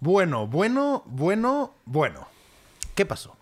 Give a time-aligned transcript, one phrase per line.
[0.00, 2.26] Bueno, bueno, bueno, bueno.
[2.94, 3.36] ¿Qué pasó?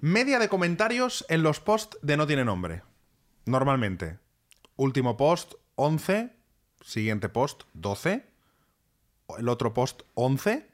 [0.00, 2.82] Media de comentarios en los posts de no tiene nombre.
[3.44, 4.18] Normalmente.
[4.76, 6.34] Último post, 11.
[6.80, 8.24] Siguiente post, 12.
[9.38, 10.66] El otro post, 11.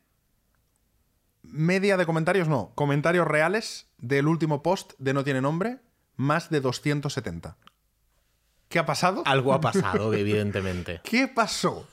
[1.42, 2.70] Media de comentarios, no.
[2.76, 5.80] Comentarios reales del último post de no tiene nombre,
[6.14, 7.56] más de 270.
[8.68, 9.24] ¿Qué ha pasado?
[9.26, 11.00] Algo ha pasado, evidentemente.
[11.02, 11.88] ¿Qué pasó?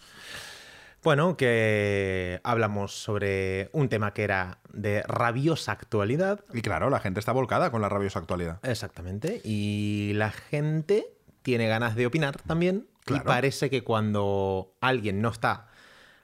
[1.03, 6.45] Bueno, que hablamos sobre un tema que era de rabiosa actualidad.
[6.53, 8.59] Y claro, la gente está volcada con la rabiosa actualidad.
[8.63, 9.41] Exactamente.
[9.43, 11.07] Y la gente
[11.41, 12.87] tiene ganas de opinar también.
[13.03, 13.23] Claro.
[13.23, 15.67] Y parece que cuando alguien no está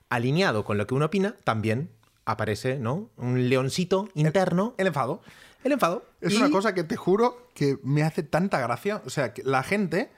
[0.09, 1.89] alineado con lo que uno opina, también
[2.23, 3.09] aparece, ¿no?
[3.17, 4.75] Un leoncito interno.
[4.77, 5.21] El enfado.
[5.65, 6.05] El enfado.
[6.21, 9.01] Es Y- una cosa que te juro que me hace tanta gracia.
[9.05, 10.09] O sea, que la gente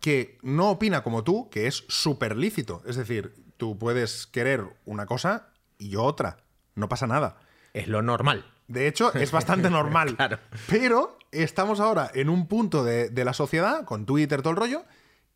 [0.00, 2.82] que no opina como tú, que es súper lícito.
[2.86, 5.46] Es decir, tú puedes querer una cosa
[5.78, 6.38] y yo otra.
[6.74, 7.36] No pasa nada.
[7.72, 8.44] Es lo normal.
[8.66, 10.16] De hecho, es bastante normal.
[10.16, 10.38] Claro.
[10.68, 14.84] Pero estamos ahora en un punto de, de la sociedad, con Twitter, todo el rollo,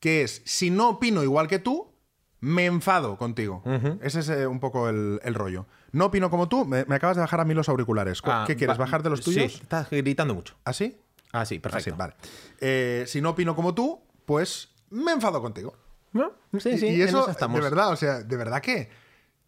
[0.00, 1.92] que es, si no opino igual que tú,
[2.40, 3.62] me enfado contigo.
[4.02, 5.66] Ese es eh, un poco el, el rollo.
[5.92, 8.20] No opino como tú, me, me acabas de bajar a mí los auriculares.
[8.20, 9.52] ¿Cu- Ah, ¿Qué quieres, va- bajar de los tuyos?
[9.52, 10.54] Sí, estás gritando mucho.
[10.64, 10.98] ¿Así?
[11.32, 11.96] Ah, sí, Así, perfecto.
[11.96, 12.14] vale.
[12.60, 15.74] Eh, si no opino como tú, pues me enfado contigo.
[16.14, 16.32] ¿No?
[16.58, 17.56] Sí, Y- sí, y eso, estamos.
[17.58, 18.88] de verdad, o sea, de verdad que,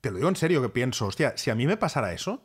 [0.03, 2.43] te lo digo en serio, que pienso, hostia, si a mí me pasara eso,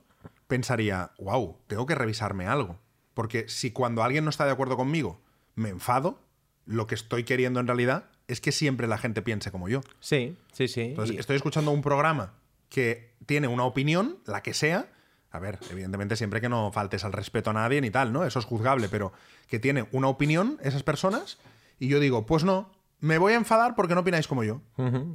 [0.47, 2.79] pensaría, wow, tengo que revisarme algo.
[3.13, 5.19] Porque si cuando alguien no está de acuerdo conmigo
[5.55, 6.19] me enfado,
[6.65, 9.81] lo que estoy queriendo en realidad es que siempre la gente piense como yo.
[9.99, 10.81] Sí, sí, sí.
[10.81, 12.33] Entonces, Y- estoy escuchando un programa
[12.69, 14.87] que tiene una opinión, la que sea.
[15.31, 18.23] A ver, evidentemente siempre que no faltes al respeto a nadie ni tal, ¿no?
[18.25, 19.11] Eso es juzgable, pero
[19.47, 21.37] que tiene una opinión esas personas
[21.79, 24.61] y yo digo, pues no, me voy a enfadar porque no opináis como yo.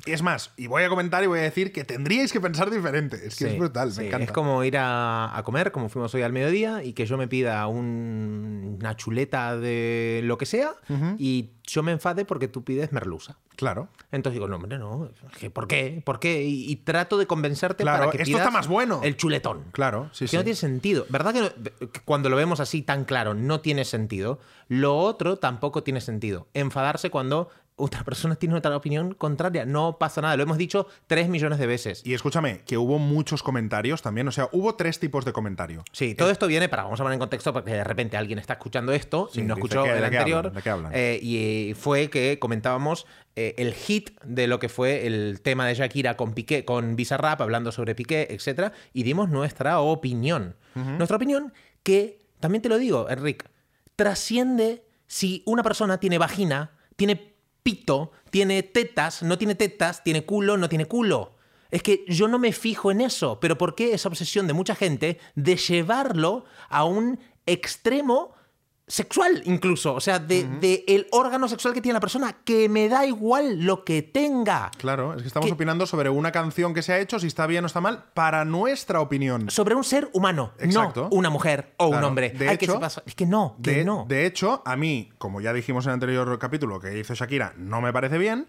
[0.05, 2.70] Y es más, y voy a comentar y voy a decir que tendríais que pensar
[2.70, 3.17] diferente.
[3.17, 4.01] Es que Sí, es brutal, sí.
[4.03, 4.25] me encanta.
[4.25, 7.28] Es como ir a, a comer, como fuimos hoy al mediodía, y que yo me
[7.28, 10.72] pida un- una chuleta de lo que sea,
[11.19, 13.38] y yo me enfade porque tú pides merluza.
[13.56, 13.89] Claro.
[14.12, 15.10] Entonces digo, no, hombre, no.
[15.53, 16.03] ¿Por qué?
[16.05, 16.43] ¿Por qué?
[16.44, 19.00] Y, y trato de convencerte Claro, para que esto pidas está más bueno.
[19.03, 19.65] El chuletón.
[19.72, 20.37] Claro, sí, que sí.
[20.37, 21.06] no tiene sentido.
[21.09, 24.41] ¿Verdad que, no- que cuando lo vemos así tan claro no tiene sentido?
[24.69, 26.49] Lo otro tampoco tiene sentido.
[26.53, 29.66] Enfadarse cuando otra persona tiene otra opinión contraria.
[29.66, 30.34] No pasa nada.
[30.37, 32.00] Lo hemos dicho tres millones de veces.
[32.06, 35.84] Y escúchame, que hubo muchos comentarios también, o sea, hubo tres tipos de comentario.
[35.92, 38.54] Sí, todo esto viene para, vamos a poner en contexto, porque de repente alguien está
[38.54, 40.38] escuchando esto Sí, y no escuchó ¿qué- de el anterior.
[40.38, 40.54] hablan?
[40.54, 40.92] ¿De qué hablan?
[40.94, 45.75] eh, y fue que comentábamos eh, el hit de lo que fue el tema de
[45.75, 50.56] Shakira con Piqué, con Bizarrap, hablando sobre Piqué, etcétera, y dimos nuestra opinión.
[50.75, 53.44] Nuestra opinión que, también te lo digo, Enrique,
[53.97, 57.35] trasciende si una persona tiene vagina, tiene
[57.66, 61.34] pito, tiene tetas, no tiene tetas, tiene culo, no tiene culo.
[61.69, 64.77] Es que yo no me fijo en eso, pero ¿por qué esa obsesión de mucha
[64.77, 68.34] gente de llevarlo a un extremo
[68.88, 69.94] sexual incluso?
[69.94, 73.64] O sea, de, de el órgano sexual que tiene la persona, que me da igual
[73.64, 74.70] lo que tenga.
[74.78, 77.64] Claro, es que estamos opinando sobre una canción que se ha hecho, si está bien
[77.64, 79.50] o está mal, para nuestra opinión.
[79.50, 81.08] Sobre un ser humano, Exacto.
[81.10, 82.30] no una mujer o un hombre.
[82.30, 84.04] De Ay, que hecho- se Es que no, que De, no.
[84.08, 87.80] de hecho, a mí, como ya dijimos en el anterior capítulo que hizo Shakira, no
[87.80, 88.47] me parece bien,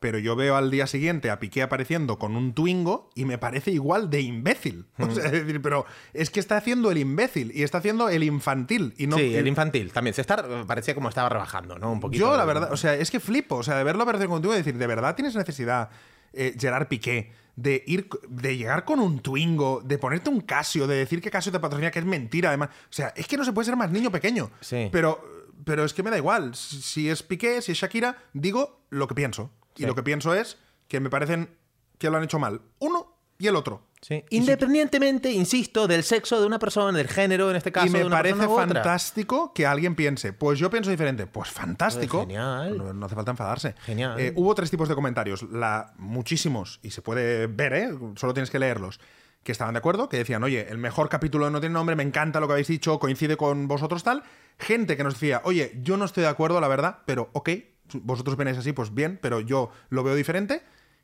[0.00, 3.70] pero yo veo al día siguiente a Piqué apareciendo con un Twingo y me parece
[3.70, 4.86] igual de imbécil.
[4.98, 5.84] O sea, es decir, pero
[6.14, 8.94] es que está haciendo el imbécil y está haciendo el infantil.
[8.96, 10.14] Y no, sí, el infantil también.
[10.14, 11.92] Se está, parecía como estaba rebajando, ¿no?
[11.92, 12.24] Un poquito.
[12.24, 13.56] Yo, la verdad, o sea, es que flipo.
[13.56, 15.90] O sea, de verlo aparecer contigo y decir, ¿de verdad tienes necesidad,
[16.32, 20.96] eh, Gerard Piqué, de ir, de llegar con un Twingo, de ponerte un Casio, de
[20.96, 22.70] decir que Casio te patrocina, que es mentira, además?
[22.84, 24.50] O sea, es que no se puede ser más niño pequeño.
[24.60, 24.88] Sí.
[24.90, 25.22] Pero,
[25.66, 26.54] pero es que me da igual.
[26.54, 29.50] Si es Piqué, si es Shakira, digo lo que pienso.
[29.80, 29.86] Y Sí.
[29.86, 30.58] lo que pienso es
[30.88, 31.50] que me parecen
[31.98, 32.60] que lo han hecho mal.
[32.78, 33.86] Uno y el otro.
[34.02, 34.24] Sí.
[34.30, 38.04] Independientemente, insisto, del sexo de una persona, del género, en este caso, y me de
[38.06, 38.82] una parece persona u otra.
[38.82, 41.26] fantástico que alguien piense, pues yo pienso diferente.
[41.26, 42.18] Pues fantástico.
[42.18, 42.78] Pues genial.
[42.78, 43.74] No, no hace falta enfadarse.
[43.84, 44.18] Genial.
[44.18, 47.90] Eh, hubo tres tipos de comentarios, la, muchísimos, y se puede ver, ¿eh?
[48.16, 49.00] solo tienes que leerlos,
[49.42, 52.40] que estaban de acuerdo, que decían, oye, el mejor capítulo no tiene nombre, me encanta
[52.40, 54.22] lo que habéis dicho, coincide con vosotros tal.
[54.58, 57.50] Gente que nos decía, oye, yo no estoy de acuerdo, la verdad, pero ok,
[57.94, 60.62] vosotros venéis así, pues bien, pero yo lo veo diferente.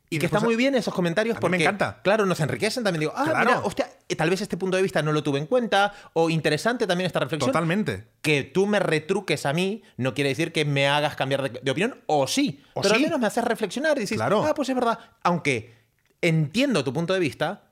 [0.09, 1.99] Y que está muy bien esos comentarios A mí porque, me encanta.
[2.01, 3.01] claro, nos enriquecen también.
[3.01, 3.39] Digo, ah, Claro.
[3.45, 6.29] mira, hostia, eh, tal vez este punto de vista no lo tuve en cuenta, o
[6.29, 7.51] interesante también esta reflexión.
[7.51, 8.07] Totalmente.
[8.21, 11.71] Que tú me retruques a mí no quiere decir que me hagas cambiar de, de
[11.71, 12.63] opinión, o sí.
[12.73, 13.01] O pero sí.
[13.01, 14.45] al menos me haces reflexionar y dices, Claro.
[14.45, 14.97] ah, pues es verdad.
[15.23, 15.75] Aunque
[16.21, 17.63] entiendo tu punto de vista,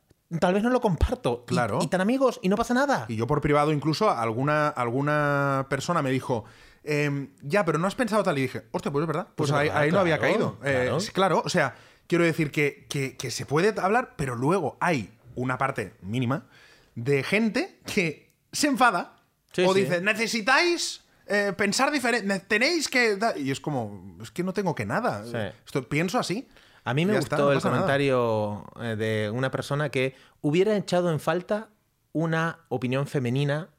[0.42, 1.44] tal vez no lo comparto.
[1.46, 1.80] Y- Claro.
[1.82, 3.06] Y, tan amigos, y no pasa nada.
[3.08, 6.44] Y yo por privado incluso alguna, alguna persona me dijo,
[6.86, 8.38] em, ya, pero no has pensado tal.
[8.38, 9.28] Y dije, hostia, pues es verdad.
[9.36, 10.60] Pues, Pues es ahí, verdad, ahí no había caído.
[10.64, 11.42] Eh, claro.
[11.46, 11.76] o sea,
[12.08, 16.46] Quiero decir que, que- que se puede hablar, pero luego hay una parte mínima
[16.94, 19.18] de gente que se enfada
[19.54, 19.82] Sí, o sí.
[19.82, 23.16] dice, necesitáis eh, pensar diferente, tenéis que...
[23.16, 23.36] da-".
[23.36, 25.26] Y es como, es que no tengo que nada.
[25.26, 25.56] Sí.
[25.66, 26.48] Esto, pienso así.
[26.84, 27.70] A mí me Ya gustó está, no el nada.
[27.72, 31.70] comentario eh, de una persona que hubiera echado en falta
[32.12, 33.70] una opinión femenina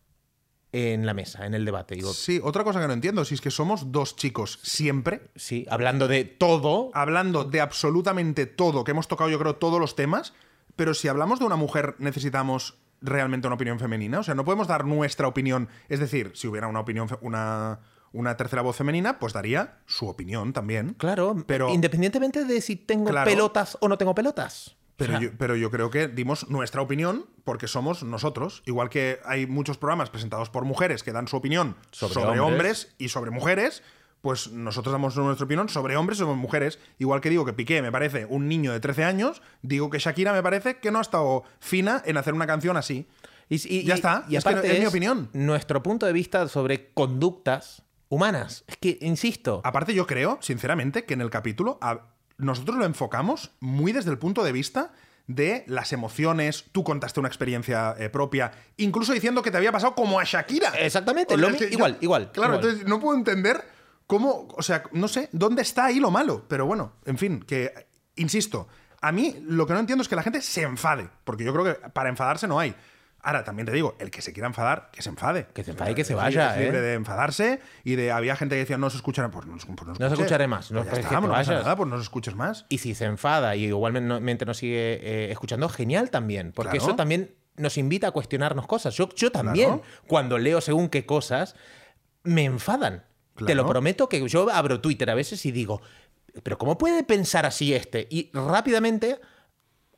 [0.78, 1.94] en la mesa, en el debate.
[1.94, 5.64] Digo, Sí, otra cosa que no entiendo, si es que somos dos chicos siempre, sí,
[5.70, 10.34] hablando de todo, hablando de absolutamente todo, que hemos tocado yo creo todos los temas,
[10.76, 14.68] pero si hablamos de una mujer necesitamos realmente una opinión femenina, o sea, no podemos
[14.68, 17.80] dar nuestra opinión, es decir, si hubiera una opinión, una,
[18.12, 20.94] una tercera voz femenina, pues daría su opinión también.
[20.98, 23.30] claro, Pero- independientemente de si tengo Claro.
[23.30, 24.76] pelotas o no tengo pelotas.
[24.96, 28.62] Pero, O sea, yo, pero yo creo que dimos nuestra opinión porque somos nosotros.
[28.66, 32.42] Igual que hay muchos programas presentados por mujeres que dan su opinión Sobre sobre, hombres.
[32.84, 32.94] hombres.
[32.98, 33.82] y sobre mujeres,
[34.22, 36.78] pues nosotros damos nuestra opinión sobre hombres y sobre mujeres.
[36.98, 40.32] Igual que digo que Piqué me parece un niño de 13 años, digo que Shakira
[40.32, 43.06] me parece que no ha estado fina en hacer una canción así.
[43.48, 45.28] Y, y- Ya está, Y es que aparte es mi opinión.
[45.34, 48.64] Nuestro punto de vista sobre conductas humanas.
[48.66, 51.78] Es que, insisto, Aparte, yo creo, sinceramente, que en el capítulo
[52.38, 54.92] nosotros lo enfocamos muy desde el punto de vista
[55.26, 56.66] de las emociones.
[56.72, 60.70] Tú contaste una experiencia eh, propia, incluso diciendo que te había pasado como a Shakira.
[60.78, 62.64] Exactamente, O lo sea, igual, igual, Claro, igual.
[62.68, 63.64] entonces no puedo entender
[64.06, 64.48] cómo.
[64.56, 66.44] O sea, no sé dónde está ahí lo malo.
[66.48, 67.72] Pero bueno, en fin, que.
[68.16, 68.68] Insisto,
[69.00, 71.08] a mí lo que no entiendo es que la gente se enfade.
[71.24, 72.74] Porque yo creo que para enfadarse no hay.
[73.26, 75.48] Ahora, también te digo, el que se quiera enfadar, que se enfade.
[75.52, 76.82] Que se enfade y que se Es vaya, es libre ¿eh?
[76.82, 79.82] de enfadarse y de había gente que decía no se escuchará, pues no, se- pues
[79.84, 82.02] no, se No se escucharé más, no, Pues está, no pasa nada, pues no se
[82.04, 82.66] escuches más.
[82.68, 86.52] y si se enfada y igualmente nos sigue eh, escuchando, genial también.
[86.52, 86.86] Porque Claro.
[86.86, 88.94] eso también nos invita a cuestionarnos cosas.
[88.94, 89.82] Yo, yo también, Claro.
[90.06, 91.56] cuando leo según qué cosas,
[92.22, 93.04] me enfadan.
[93.34, 93.66] Te lo Claro.
[93.68, 95.82] prometo que yo abro Twitter a veces y digo,
[96.44, 98.06] pero ¿cómo puede pensar así este?
[98.08, 99.18] Y rápidamente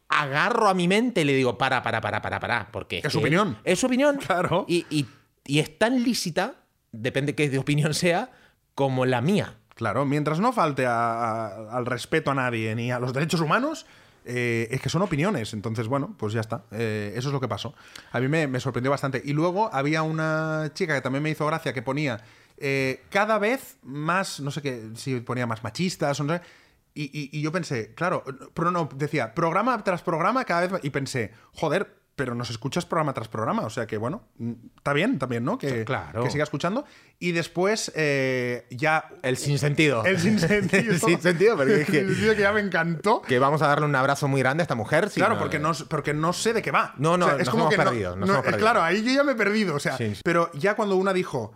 [0.08, 2.68] agarro a mi mente y le digo, para, para, para, para, para.
[2.72, 3.58] Porque Es su opinión.
[3.64, 4.16] Es su opinión.
[4.18, 4.64] Claro.
[4.68, 5.06] Y, y-
[5.46, 6.54] y es tan lícita,
[6.92, 8.30] depende qué de opinión sea,
[8.74, 9.54] como la mía.
[9.74, 13.86] Claro, mientras no falte a- a- al respeto a nadie ni a los derechos humanos,
[14.24, 15.54] eh, es que son opiniones.
[15.54, 16.64] Entonces, bueno, pues ya está.
[16.72, 17.74] Eh, eso es lo que pasó.
[18.12, 19.22] A mí me, me sorprendió bastante.
[19.24, 22.20] Y luego había una chica que también me hizo gracia que ponía
[22.58, 26.42] eh, cada vez más, no sé qué, si ponía más machistas o no sé.
[27.00, 28.24] Y, y- y yo pensé, claro,
[28.54, 30.80] pero no, decía, programa tras programa cada vez más.
[30.84, 33.62] Y pensé, joder, pero nos escuchas programa tras programa.
[33.62, 35.56] O sea que, bueno, mm, está bien también, ¿no?
[35.58, 36.24] Que, Claro.
[36.24, 36.84] que siga escuchando.
[37.20, 40.04] Y después eh, ya El sinsentido.
[40.04, 40.90] el sinsentido.
[40.94, 43.22] El sinsentido, porque es que- El que ya me encantó.
[43.22, 45.08] Que vamos a darle un abrazo muy grande a esta mujer.
[45.14, 46.94] claro, no, porque no, porque no sé de qué va.
[46.98, 48.50] No, no, O sea, es nos como hemos que no- perdido, nos no- hemos eh,
[48.50, 48.58] perdido.
[48.64, 49.76] Claro, ahí yo ya me he perdido.
[49.76, 50.20] O sea, Sí, sí.
[50.24, 51.52] pero ya cuando una dijo,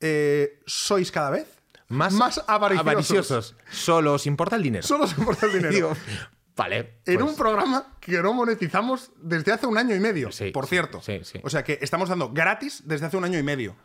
[0.00, 1.61] eh, sois cada vez
[1.92, 2.86] Más, más avariciosos.
[2.90, 3.56] avariciosos.
[3.70, 4.86] Solo os importa el dinero.
[4.86, 5.70] Solo os importa el dinero.
[5.74, 5.92] Digo,
[6.56, 7.00] vale.
[7.06, 10.66] en pues, un programa que no monetizamos desde hace un año y medio, Sí, por
[10.66, 11.00] cierto.
[11.02, 11.38] sí, sí.
[11.44, 13.76] O sea que estamos dando gratis desde hace un año y medio.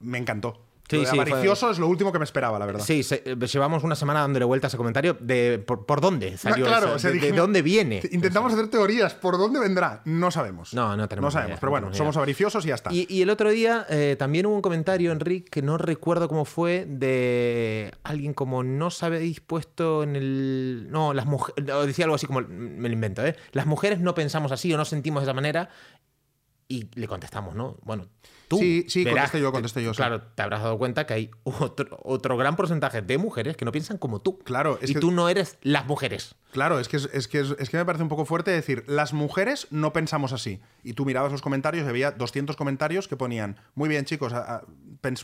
[0.00, 0.65] Me encantó.
[0.88, 2.84] Sí, fue- es lo último que me esperaba, la verdad.
[2.84, 6.36] Sí, se- eh, llevamos una semana dándole vuelta a ese comentario de por, por dónde
[6.38, 8.00] salió No, claro, eso, o sea, de, dónde viene.
[8.12, 9.14] Intentamos hacer teorías.
[9.14, 10.02] ¿Por dónde vendrá?
[10.04, 10.72] No sabemos.
[10.74, 11.50] No, no tenemos No sabemos.
[11.52, 12.20] idea, pero no bueno, somos idea.
[12.20, 12.92] avariciosos y ya está.
[12.92, 16.44] Y, y el otro día eh, también hubo un comentario, Enrique, que no recuerdo cómo
[16.44, 20.86] fue, de alguien como no se habéis puesto en el...
[20.90, 21.66] No, las mujeres...
[21.86, 22.40] Decía algo así como...
[22.42, 23.36] Me lo invento, ¿eh?
[23.52, 25.68] Las mujeres no pensamos así o no sentimos de esa manera.
[26.68, 27.76] Y le contestamos, ¿no?
[27.82, 28.08] Bueno,
[28.48, 28.58] tú...
[28.58, 29.98] Sí, sí, verás yo, contesté yo, sí.
[29.98, 33.70] Claro, te habrás dado cuenta que hay otro, otro gran porcentaje de mujeres que no
[33.70, 34.40] piensan como tú.
[34.40, 36.34] Claro, es y que- tú no eres las mujeres.
[36.50, 39.12] Claro, es que, es, es que, es, que me parece un poco fuerte decir, las
[39.12, 40.60] mujeres no pensamos así.
[40.82, 44.62] Y tú mirabas los comentarios y había 200 comentarios que ponían, muy bien chicos, a-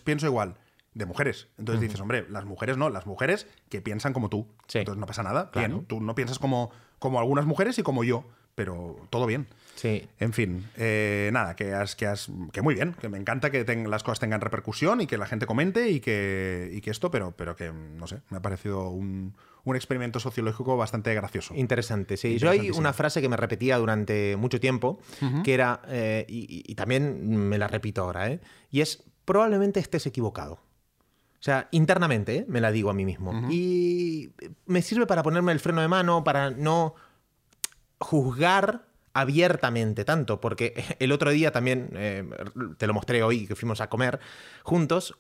[0.05, 0.59] pienso igual,
[0.95, 1.49] de mujeres.
[1.59, 4.47] Entonces dices, hombre, las mujeres no, las mujeres que piensan como tú.
[4.69, 4.79] Sí.
[4.79, 5.69] Entonces no pasa nada, Claro.
[5.77, 5.87] bien.
[5.87, 6.71] Tú no piensas como,
[7.01, 9.49] como algunas mujeres y como yo, pero todo bien.
[9.75, 10.09] Sí.
[10.21, 13.65] En fin, eh, nada, que, has, que, has, que muy bien, que me encanta que
[13.65, 17.11] ten- las cosas tengan repercusión y que la gente comente y que, y que esto,
[17.11, 21.55] pero, pero que, no sé, me ha parecido un, un experimento sociológico bastante gracioso.
[21.57, 22.39] Interesante, sí.
[22.39, 25.01] Yo hay una frase que me repetía durante mucho tiempo,
[25.43, 28.41] que era, eh, y, y también me la repito ahora, ¿eh?
[28.71, 30.55] y es, probablemente estés equivocado.
[30.55, 32.45] O sea, internamente ¿eh?
[32.47, 33.33] me la digo a mí mismo.
[33.51, 34.31] Y
[34.67, 36.95] me sirve para ponerme el freno de mano, para no
[37.99, 42.25] juzgar abiertamente tanto, porque el otro día también, eh,
[42.79, 44.21] te lo mostré hoy, que fuimos a comer
[44.63, 45.15] juntos,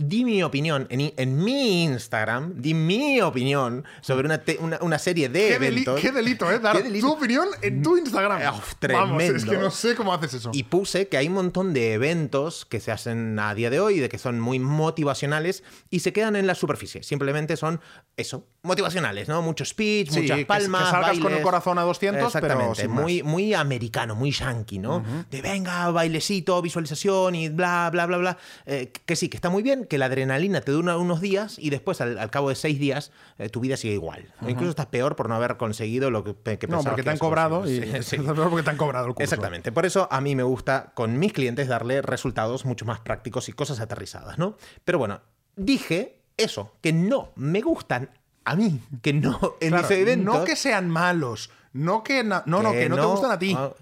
[0.00, 4.96] di mi opinión en, en mi Instagram, di mi opinión sobre una, te- una, una
[4.96, 6.00] serie de ¿Qué, deli- eventos.
[6.00, 6.58] qué delito, ¿eh?
[6.62, 7.08] Dar Qué delito.
[7.08, 8.40] tu opinión en tu Instagram.
[8.40, 9.50] Ah, Vamos, es tremendo.
[9.50, 10.50] que no sé cómo haces eso.
[10.54, 13.98] Y puse que hay un montón de eventos que se hacen a día de hoy,
[13.98, 17.02] de que son muy motivacionales y se quedan en la superficie.
[17.02, 17.80] Simplemente son
[18.16, 19.40] eso, motivacionales, ¿no?
[19.40, 21.42] Mucho speech, Sí, muchas que- palmas, que salgas con el bailes.
[21.42, 23.02] corazón a 200, pero Exactamente, más.
[23.02, 25.02] muy, muy americano, muy yankee, ¿no?
[25.30, 28.38] De venga, bailecito, visualización y bla, bla, bla, bla.
[28.66, 31.70] Eh, que sí, que está muy bien, que la adrenalina te dura unos días y
[31.70, 34.32] después, al, al cabo de seis días, eh, tu vida sigue igual.
[34.42, 37.02] O incluso estás peor por no haber conseguido lo que, que No, pensabas porque que
[37.04, 37.80] te han cobrado y.
[37.80, 38.16] Sí, sí.
[38.26, 39.22] porque te han cobrado el curso.
[39.24, 39.72] Exactamente.
[39.72, 43.52] Por eso a mí me gusta con mis clientes darle resultados mucho más prácticos y
[43.52, 44.56] cosas aterrizadas, ¿no?
[44.84, 45.20] Pero bueno,
[45.56, 48.10] dije eso, que no me gustan
[48.50, 50.34] a mí, que no en Claro, mis eventos.
[50.38, 53.54] no que sean malos, no que no, no, que no, te gustan a ti.
[53.56, 53.72] ah,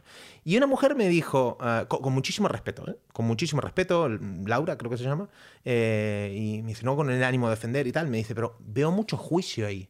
[0.44, 1.58] Y una mujer me dijo,
[1.88, 2.96] con, con muchísimo respeto, ¿eh?
[3.12, 5.28] con muchísimo respeto, Laura creo que se llama,
[5.64, 8.56] eh, y me dice, no con el ánimo de defender y tal, me dice, pero
[8.60, 9.88] veo mucho juicio ahí.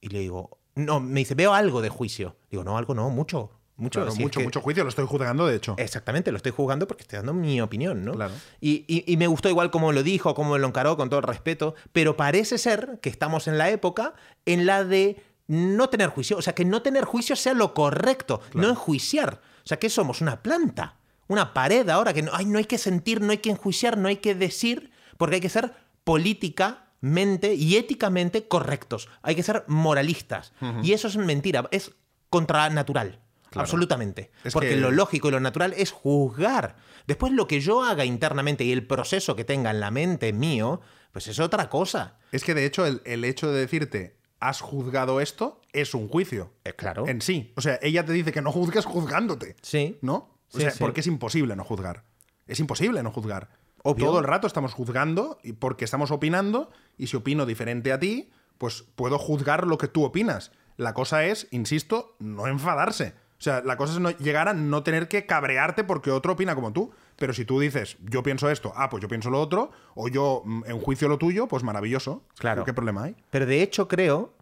[0.00, 2.36] Y le digo, no, me dice, veo algo de juicio.
[2.50, 3.50] Digo, no, algo no, mucho.
[3.78, 5.74] Mucho, Claro, si es mucho, que- mucho juicio, lo estoy juzgando, de hecho.
[5.78, 8.12] Exactamente, lo estoy jugando porque estoy dando mi opinión, ¿no?
[8.12, 8.34] Claro.
[8.60, 11.26] Y, y- y me gustó igual como lo dijo, como lo encaró, con todo el
[11.26, 14.14] respeto, pero parece ser que estamos en la época
[14.46, 18.40] en la de no tener juicio, o sea, que no tener juicio sea lo correcto,
[18.52, 19.40] no enjuiciar.
[19.64, 20.96] O sea, que somos una planta,
[21.28, 24.08] una pared ahora, que no, ay, no hay que sentir, no hay que enjuiciar, no
[24.08, 25.72] hay que decir, porque hay que ser
[26.04, 30.52] políticamente y éticamente correctos, hay que ser moralistas.
[30.82, 31.92] Y eso es mentira, es
[32.30, 33.20] contranatural.
[33.50, 33.64] Claro.
[33.64, 34.30] Absolutamente.
[34.44, 36.76] Es Porque que- lo lógico y lo natural es juzgar.
[37.06, 40.80] Después lo que yo haga internamente y el proceso que tenga en la mente mío,
[41.12, 42.18] pues es otra cosa.
[42.32, 46.52] Es que de hecho el, el hecho de decirte has juzgado esto es un juicio.
[46.64, 47.06] Eh, claro.
[47.08, 47.52] En sí.
[47.56, 49.56] O sea, ella te dice que no juzgues juzgándote.
[49.62, 49.98] Sí.
[50.02, 50.14] ¿No?
[50.14, 50.78] O Sí, sea, sí.
[50.80, 52.04] porque es imposible no juzgar.
[52.46, 53.48] Es imposible no juzgar.
[53.82, 58.30] Todo el rato estamos juzgando y porque estamos opinando y si opino diferente a ti,
[58.58, 60.52] pues puedo juzgar lo que tú opinas.
[60.76, 63.14] La cosa es, insisto, no enfadarse.
[63.38, 66.54] O sea, la cosa es no, llegar a no tener que cabrearte porque otro opina
[66.54, 66.92] como tú.
[67.16, 70.42] Pero si tú dices, yo pienso esto, ah, pues yo pienso lo otro, o yo
[70.44, 72.24] mm, enjuicio lo tuyo, pues maravilloso.
[72.38, 72.64] Claro.
[72.64, 73.16] ¿Qué problema hay?
[73.30, 74.34] Pero de hecho creo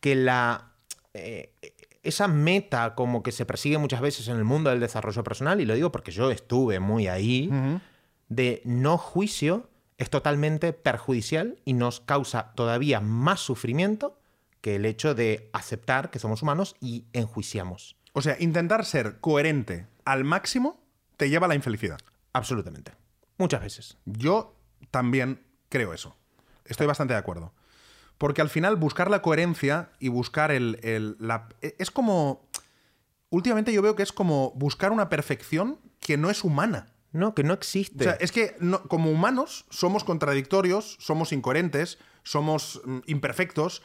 [0.00, 0.72] que la
[1.14, 1.52] eh,
[2.02, 5.66] esa meta como que se persigue muchas veces en el mundo del desarrollo personal, y
[5.66, 7.50] lo digo porque yo estuve muy ahí,
[8.28, 9.68] de no juicio
[9.98, 14.18] es totalmente perjudicial y nos causa todavía más sufrimiento
[14.60, 17.96] que el hecho de aceptar que somos humanos y enjuiciamos.
[18.18, 20.80] O sea, intentar ser coherente al máximo
[21.16, 21.98] te lleva a la infelicidad.
[22.32, 22.92] Absolutamente.
[23.36, 23.96] Muchas veces.
[24.06, 24.56] Yo
[24.90, 26.16] también creo eso.
[26.64, 27.52] Estoy bastante de acuerdo.
[28.18, 30.80] Porque al final buscar la coherencia y buscar el...
[30.82, 32.48] el- la, es como...
[33.30, 36.88] Últimamente yo veo que es como buscar una perfección que no es humana.
[37.12, 38.00] No, que no existe.
[38.00, 43.82] O sea, es que no- como humanos somos contradictorios, somos incoherentes, somos mm, imperfectos,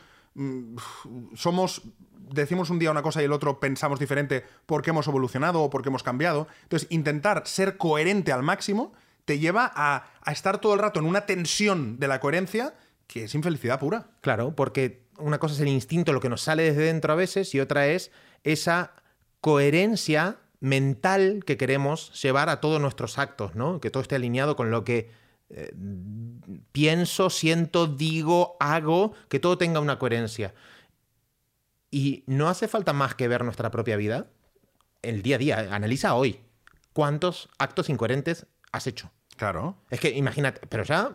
[1.36, 1.84] somos
[2.32, 5.90] decimos un día una cosa y el otro pensamos diferente porque hemos evolucionado o porque
[5.90, 6.48] hemos cambiado.
[6.64, 8.94] Entonces, intentar ser coherente al máximo
[9.26, 12.74] te lleva a, a estar todo el rato en una tensión de la coherencia
[13.08, 14.08] que es infelicidad pura.
[14.22, 17.54] Claro, porque una cosa es el instinto, lo que nos sale desde dentro a veces,
[17.54, 18.12] y otra es
[18.44, 18.94] esa
[19.42, 23.82] coherencia mental que queremos llevar a todos nuestros actos, ¿no?
[23.82, 25.12] Que todo esté alineado con lo que
[26.72, 30.54] pienso, siento, digo, hago, que todo tenga una coherencia.
[31.92, 34.28] Y no hace falta más que ver nuestra propia vida,
[35.02, 36.40] el día a día, analiza hoy.
[36.94, 39.12] ¿Cuántos actos incoherentes has hecho?
[39.44, 39.76] Claro.
[39.90, 41.12] Es que imagínate, pero ya,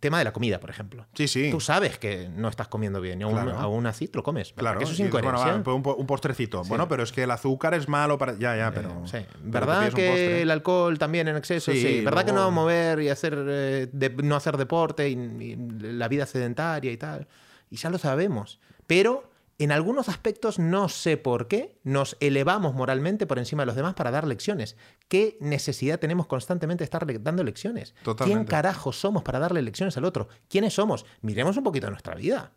[0.00, 1.06] tema de la comida, por ejemplo.
[1.14, 1.50] Sí, sí.
[1.50, 3.58] Tú sabes que no estás comiendo bien y aún, Claro.
[3.58, 4.52] aún así te lo comes.
[4.54, 5.58] Claro, Que eso es dices, bueno, incoherencia.
[5.58, 6.62] va, pues un, po- un postrecito.
[6.64, 8.32] Bueno, pero es que el azúcar es malo para.
[8.38, 9.06] Ya, ya, pero.
[9.06, 9.18] Sí.
[9.18, 11.70] pero te ¿Verdad que el alcohol también en exceso?
[11.72, 12.04] Sí, Sí.
[12.04, 15.56] ¿Verdad que no mover y hacer eh, de- no hacer deporte y, y
[15.92, 17.28] la vida sedentaria y tal?
[17.70, 18.58] Y ya lo sabemos.
[18.88, 19.29] Pero
[19.64, 23.94] en algunos aspectos, no sé por qué, nos elevamos moralmente por encima de los demás
[23.94, 24.76] para dar lecciones.
[25.08, 27.94] ¿Qué necesidad tenemos constantemente de estar le- dando lecciones?
[28.24, 30.28] ¿Quién carajo somos para darle lecciones al otro?
[30.48, 31.04] ¿Quiénes somos?
[31.22, 32.52] Miremos un poquito nuestra vida.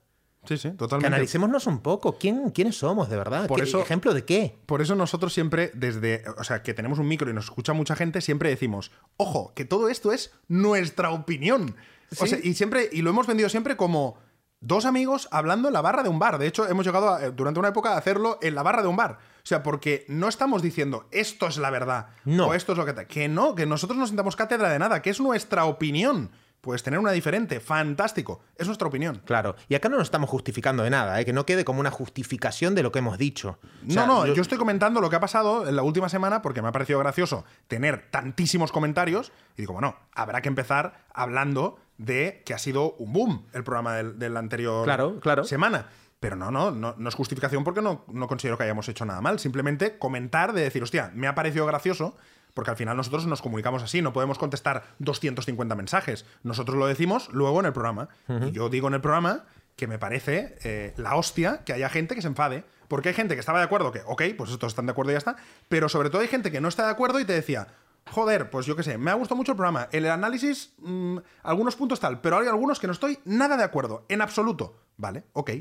[0.46, 1.08] Sí, sí, totalmente.
[1.08, 2.18] analicémonos un poco.
[2.18, 3.48] ¿Quién, ¿Quiénes somos, de verdad?
[3.48, 4.58] Por ¿Qué- eso- ¿Ejemplo de qué?
[4.66, 7.96] Por eso nosotros siempre, desde, o sea, que tenemos un micro y nos escucha mucha
[7.96, 11.76] gente, siempre decimos, ojo, que todo esto es nuestra opinión.
[12.12, 12.28] O Sí.
[12.28, 14.18] sea, y siempre, y lo hemos vendido siempre como
[14.65, 16.38] dos amigos hablando en la barra de un bar.
[16.39, 18.88] De hecho, hemos llegado a, eh, durante una época a hacerlo en la barra de
[18.88, 19.20] un bar.
[19.38, 22.48] O sea, porque no estamos diciendo esto es la verdad No.
[22.48, 22.93] o esto es lo que...
[22.93, 23.05] te-".
[23.08, 26.32] Que no, que nosotros no sentamos cátedra de nada, que es nuestra opinión.
[26.62, 28.39] Puedes tener una diferente, fantástico.
[28.55, 29.22] Es nuestra opinión.
[29.25, 29.58] Claro.
[29.67, 31.25] Y acá no nos estamos justificando de nada, ¿eh?
[31.25, 33.60] que no quede como una justificación de lo que hemos dicho.
[33.86, 34.41] O sea, no, no, yo- yo...
[34.41, 37.43] estoy comentando lo que ha pasado en la última semana porque me ha parecido gracioso
[37.67, 43.14] tener tantísimos comentarios y digo, bueno, habrá que empezar hablando de que ha sido un
[43.14, 45.44] boom el programa del, del anterior Claro, claro.
[45.44, 45.88] semana.
[46.20, 49.20] Pero no, no, no, no es justificación porque no, no considero que hayamos hecho nada
[49.20, 49.40] mal.
[49.40, 52.16] Simplemente comentar de decir, hostia, me ha parecido gracioso
[52.54, 56.26] porque al final nosotros nos comunicamos así, no podemos contestar 250 mensajes.
[56.44, 58.10] Nosotros lo decimos luego en el programa.
[58.48, 59.46] Y yo digo en el programa
[59.76, 62.64] que me parece eh, la hostia que haya gente que se enfade.
[62.88, 65.16] Porque hay gente que estaba de acuerdo que, ok, pues estos están de acuerdo y
[65.16, 65.36] ya está.
[65.68, 67.68] Pero sobre todo hay gente que no está de acuerdo y te decía,
[68.10, 69.90] joder, pues yo qué sé, me ha gustado mucho el programa.
[69.92, 74.06] El análisis, mm, algunos puntos tal, pero hay algunos que no estoy nada de acuerdo,
[74.10, 74.78] en absoluto.
[74.98, 75.52] Vale, ok.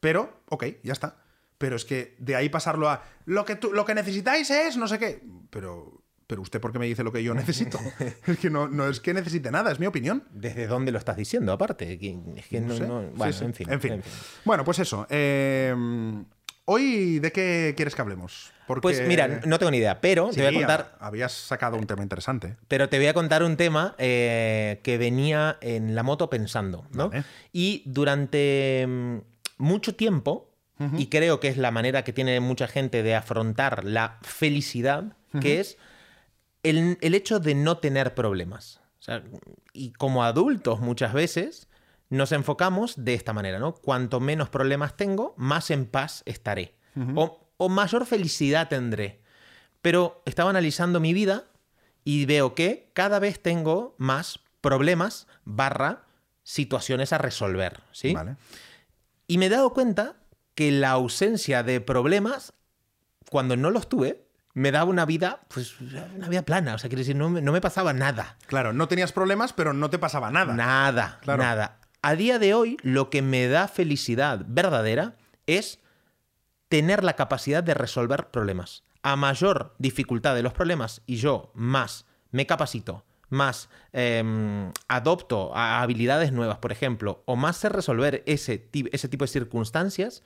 [0.00, 1.16] Pero, ok, ya está.
[1.58, 4.86] Pero es que de ahí pasarlo a lo que, tú, lo que necesitáis es no
[4.86, 5.22] sé qué.
[5.50, 7.78] Pero, pero usted, ¿por qué me dice lo que yo necesito?
[8.26, 10.22] es que no, no es que necesite nada, es mi opinión.
[10.30, 11.94] ¿Desde dónde lo estás diciendo, aparte?
[11.94, 12.74] Es que no.
[12.76, 12.86] sé.
[12.86, 13.44] no- Sí, bueno, sí.
[13.44, 14.02] En, fin, En fin.
[14.44, 15.04] Bueno, pues eso.
[15.10, 15.74] eh,
[16.70, 18.52] Hoy, ¿de qué quieres que hablemos?
[18.66, 18.82] Porque...
[18.82, 20.96] Pues mira, no tengo ni idea, pero Sí, te voy a contar.
[21.00, 22.56] ha- Habías sacado un tema interesante.
[22.68, 27.08] Pero te voy a contar un tema eh, que venía en la moto pensando, ¿no?
[27.08, 27.24] Vale.
[27.54, 29.16] Y durante mm,
[29.56, 30.50] mucho tiempo,
[30.96, 35.58] y creo que es la manera que tiene mucha gente de afrontar la felicidad, que
[35.60, 35.76] es
[36.62, 38.80] el, el hecho de no tener problemas.
[39.00, 39.22] O sea,
[39.72, 41.66] y como adultos muchas veces
[42.10, 43.74] nos enfocamos de esta manera, ¿no?
[43.74, 46.74] Cuanto menos problemas tengo, más en paz estaré.
[47.14, 49.22] o, o mayor felicidad tendré.
[49.82, 51.44] Pero estaba analizando mi vida
[52.04, 56.04] y veo que cada vez tengo más problemas barra
[56.42, 58.14] situaciones a resolver, ¿sí?
[58.14, 58.36] Vale.
[59.26, 60.16] Y me he dado cuenta
[60.54, 62.54] que la ausencia de problemas,
[63.30, 66.74] cuando no los tuve, me daba una vida, pues, una vida plana.
[66.74, 68.38] O sea, quiero decir, no me, no me pasaba nada.
[68.46, 70.54] Claro, no tenías problemas, pero no te pasaba nada.
[70.54, 71.42] Nada, Claro.
[71.42, 71.78] nada.
[72.02, 75.80] A día de hoy, lo que me da felicidad verdadera es
[76.68, 78.84] tener la capacidad de resolver problemas.
[79.02, 85.82] A mayor dificultad de los problemas y yo más me capacito, más em, adopto a
[85.82, 90.22] habilidades nuevas, por ejemplo, o más sé resolver ese, ese tipo de circunstancias,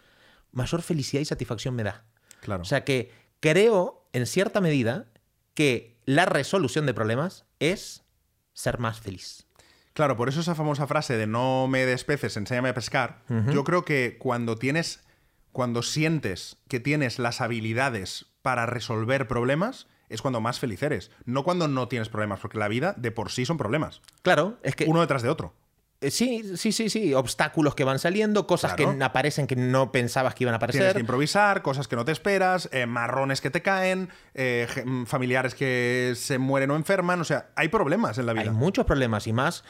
[0.50, 2.04] mayor felicidad y satisfacción me da.
[2.40, 2.62] Claro.
[2.62, 5.06] O sea que creo, en cierta medida,
[5.54, 8.04] que la resolución de problemas es
[8.52, 9.46] ser más feliz.
[9.94, 13.22] Claro, por eso esa famosa frase de no me des peces, enséñame a pescar.
[13.52, 15.04] Yo creo que cuando tienes,
[15.52, 21.10] cuando sientes que tienes las habilidades para resolver problemas, es cuando más feliz eres.
[21.24, 24.00] No cuando no tienes problemas, porque la vida de por sí son problemas.
[24.22, 24.84] Claro, es que...
[24.86, 25.54] Uno detrás de otro.
[26.00, 27.14] Eh, Sí, sí, sí, sí.
[27.14, 28.98] Obstáculos que van saliendo, cosas Claro.
[28.98, 30.94] que aparecen que no pensabas que iban a Tienes aparecer.
[30.96, 35.54] que improvisar, cosas que no te esperas, eh, marrones que te caen, eh, mm, familiares
[35.54, 37.20] que se mueren o enferman.
[37.20, 38.52] O sea, hay problemas en la Hay vida.
[38.52, 39.62] muchos problemas y más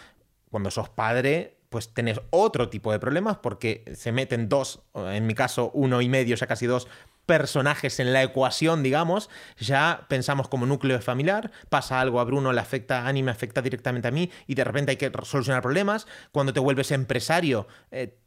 [0.52, 5.34] cuando sos padre, pues tenés otro tipo de problemas porque se meten dos, en mi
[5.34, 6.86] caso uno y medio, ya casi dos
[7.24, 12.60] personajes en la ecuación, digamos, ya pensamos como núcleo familiar, pasa algo a Bruno, le
[12.60, 16.06] afecta a Ani, me afecta directamente a mí y de repente hay que solucionar problemas.
[16.32, 18.18] Cuando te vuelves empresario, eh,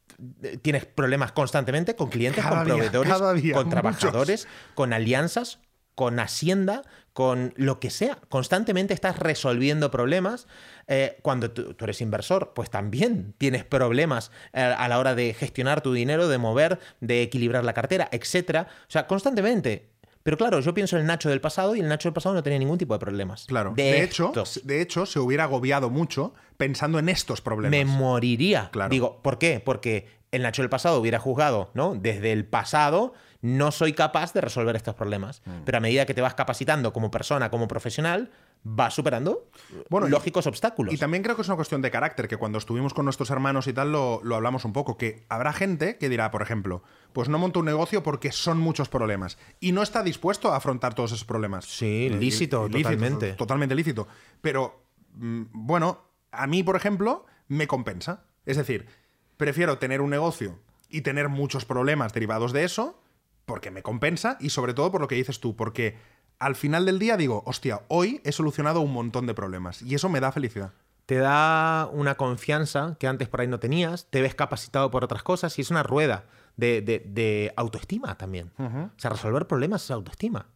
[0.64, 3.70] tienes problemas constantemente con clientes, Cada con día, proveedores, día, con muchos.
[3.70, 5.60] trabajadores, con alianzas,
[5.94, 6.82] con Hacienda,
[7.16, 8.20] con lo que sea.
[8.28, 10.48] Constantemente estás resolviendo problemas.
[10.88, 15.34] Eh, cuando tú, tú eres inversor, pues también tienes problemas eh, a la hora de
[15.34, 18.68] gestionar tu dinero, de mover, de equilibrar la cartera, etc.
[18.68, 19.92] O sea, constantemente.
[20.24, 22.44] Pero claro, yo pienso en el Nacho del pasado y el Nacho del pasado no
[22.44, 23.46] tenía ningún tipo de problemas.
[23.46, 23.72] Claro.
[23.78, 24.34] De, De, hecho,
[24.66, 27.72] de hecho, se hubiera agobiado mucho pensando en estos problemas.
[27.72, 28.72] me moriría.
[28.74, 28.90] Claro.
[28.90, 29.62] Digo, ¿por qué?
[29.64, 31.96] Porque el Nacho del pasado hubiera juzgado, ¿no?
[31.96, 33.14] Desde el pasado
[33.46, 35.44] no soy capaz de resolver estos problemas.
[35.46, 35.52] Mm.
[35.66, 38.32] Pero a medida que te vas capacitando como persona, como profesional,
[38.64, 39.48] vas superando
[39.90, 40.92] Bueno, y- lógicos obstáculos.
[40.92, 43.68] Y también creo que es una cuestión de carácter, que cuando estuvimos con nuestros hermanos
[43.68, 46.82] y tal lo, lo hablamos un poco, que habrá gente que dirá, por ejemplo,
[47.14, 50.96] pues no monto un negocio porque son muchos problemas y no está dispuesto a afrontar
[50.96, 51.66] todos esos problemas.
[51.66, 53.34] Sí, Eh, lícito, totalmente.
[53.34, 54.08] Totalmente lícito.
[54.42, 54.82] Pero,
[55.14, 56.00] mm, bueno,
[56.32, 58.24] a mí, por ejemplo, me compensa.
[58.48, 58.88] Es decir,
[59.38, 60.58] prefiero tener un negocio
[60.90, 63.00] y tener muchos problemas derivados de eso
[63.46, 65.98] porque me compensa y sobre todo por lo que dices tú, porque
[66.40, 70.10] al final del día digo, hostia, hoy he solucionado un montón de problemas y eso
[70.10, 70.72] me da felicidad.
[71.06, 75.22] te da una confianza que antes por ahí no tenías, te ves capacitado por otras
[75.22, 76.26] cosas y es una rueda
[76.58, 78.52] de, de- de autoestima también.
[78.58, 80.48] O sea, resolver problemas es autoestima.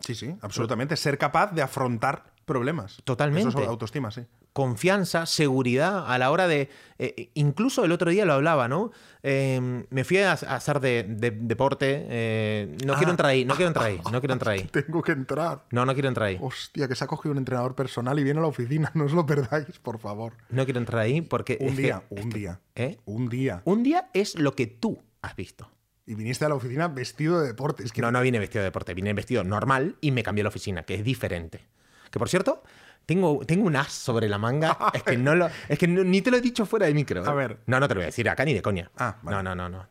[0.00, 0.96] Sí, sí, absolutamente.
[0.96, 2.98] Ser capaz de afrontar problemas.
[3.04, 3.48] Totalmente.
[3.48, 4.26] Eso es autoestima, sí.
[4.54, 6.70] Confianza, seguridad a la hora de...
[6.98, 8.92] eh, incluso el otro día lo hablaba, ¿no?
[9.22, 12.06] Eh, me fui a, a hacer de, de- deporte.
[12.08, 12.96] eh, no Ah.
[12.96, 14.62] quiero entrar ahí, no quiero entrar ahí, no quiero entrar ahí.
[14.70, 15.64] Tengo que entrar.
[15.70, 16.38] No, no quiero entrar ahí.
[16.40, 18.90] Hostia, que se ha cogido un entrenador personal y viene a la oficina.
[18.94, 20.34] No os lo perdáis, por favor.
[20.48, 21.58] No quiero entrar ahí porque...
[21.60, 22.60] Un que- día, un día.
[22.76, 22.98] ¿eh?
[23.04, 23.60] Un día.
[23.64, 25.68] Un día es lo que tú has visto.
[26.06, 27.82] Y viniste a la oficina vestido de deporte.
[27.82, 30.44] Es que No, no vine vestido de deporte, vine vestido normal y me cambié a
[30.44, 31.64] la oficina, que es diferente.
[32.10, 32.62] Que por cierto,
[33.06, 34.76] tengo, tengo un as sobre la manga.
[34.94, 37.24] Es que, no lo, es que no- ni te lo he dicho fuera del micro.
[37.24, 37.28] ¿eh?
[37.28, 37.58] A ver.
[37.66, 38.90] No, no te lo voy a decir acá ni de coña.
[38.96, 39.36] Ah, vale.
[39.42, 39.86] No, no, no, no.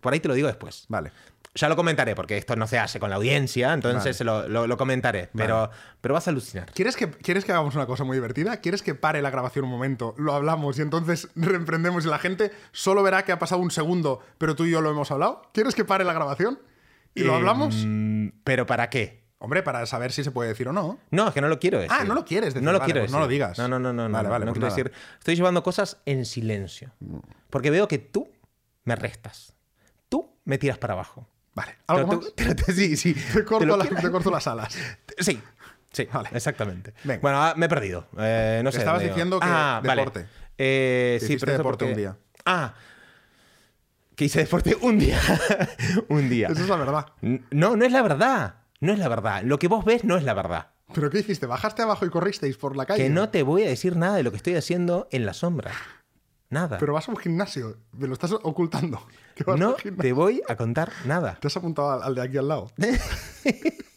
[0.00, 0.84] Por ahí te lo digo después.
[0.88, 1.12] Vale.
[1.54, 4.66] Ya lo comentaré, porque esto no se hace con la audiencia, entonces se lo, lo-
[4.68, 5.28] lo comentaré.
[5.34, 6.70] Pero, pero vas a alucinar.
[6.72, 8.58] ¿Quieres que, ¿Quieres que hagamos una cosa muy divertida?
[8.58, 12.52] ¿Quieres que pare la grabación un momento, lo hablamos y entonces reemprendemos y la gente
[12.70, 15.42] solo verá que ha pasado un segundo, pero tú y yo lo hemos hablado?
[15.52, 16.60] ¿Quieres que pare la grabación?
[17.14, 17.84] ¿Y lo Eh, hablamos?
[18.44, 19.26] ¿Pero para qué?
[19.40, 20.98] Hombre, para saber si se puede decir o no.
[21.10, 21.96] No, es que no lo quiero decir.
[21.96, 22.64] Ah, no lo quieres decir.
[22.64, 23.14] No lo Vale, quiero pues decir.
[23.18, 23.56] no lo digas.
[23.58, 24.02] No, no, no, no.
[24.10, 24.92] Vale, no, vale, no pues quiero decir.
[25.18, 26.90] Estoy llevando cosas en silencio.
[27.50, 28.28] Porque veo que tú
[28.84, 29.54] me restas.
[30.08, 31.28] Tú me tiras para abajo.
[31.54, 31.76] Vale.
[31.86, 32.32] Pero ¿Algo tú- más?
[32.36, 33.14] pero tú- sí, sí.
[33.32, 34.76] Te corto, lo la- te corto las alas.
[35.18, 35.40] Sí,
[35.92, 36.30] sí, Vale.
[36.32, 36.94] exactamente.
[37.04, 37.20] Venga.
[37.20, 38.06] Bueno, ah, me he perdido.
[38.18, 38.78] Eh, no sé.
[38.78, 40.00] Estabas diciendo que ah, vale.
[40.00, 40.26] deporte.
[40.58, 42.16] Eh, Que sí, pero deporte porque- un día.
[42.44, 42.74] Ah,
[44.16, 45.20] que hice deporte un día.
[46.08, 46.48] un día.
[46.48, 47.06] Eso es la verdad.
[47.52, 48.54] No, no es la verdad.
[48.80, 49.42] No es la verdad.
[49.42, 50.68] Lo que vos ves no es la verdad.
[50.94, 51.46] ¿Pero qué hiciste?
[51.46, 53.02] ¿Bajaste abajo y corristeis por la calle?
[53.04, 55.72] Que no te voy a decir nada de lo que estoy haciendo en la sombra.
[56.50, 56.78] Nada.
[56.78, 57.76] Pero vas a un gimnasio.
[57.92, 59.02] Me lo estás ocultando.
[59.56, 61.38] No te voy a contar nada.
[61.40, 62.72] ¿Te has apuntado al, al de aquí al lado?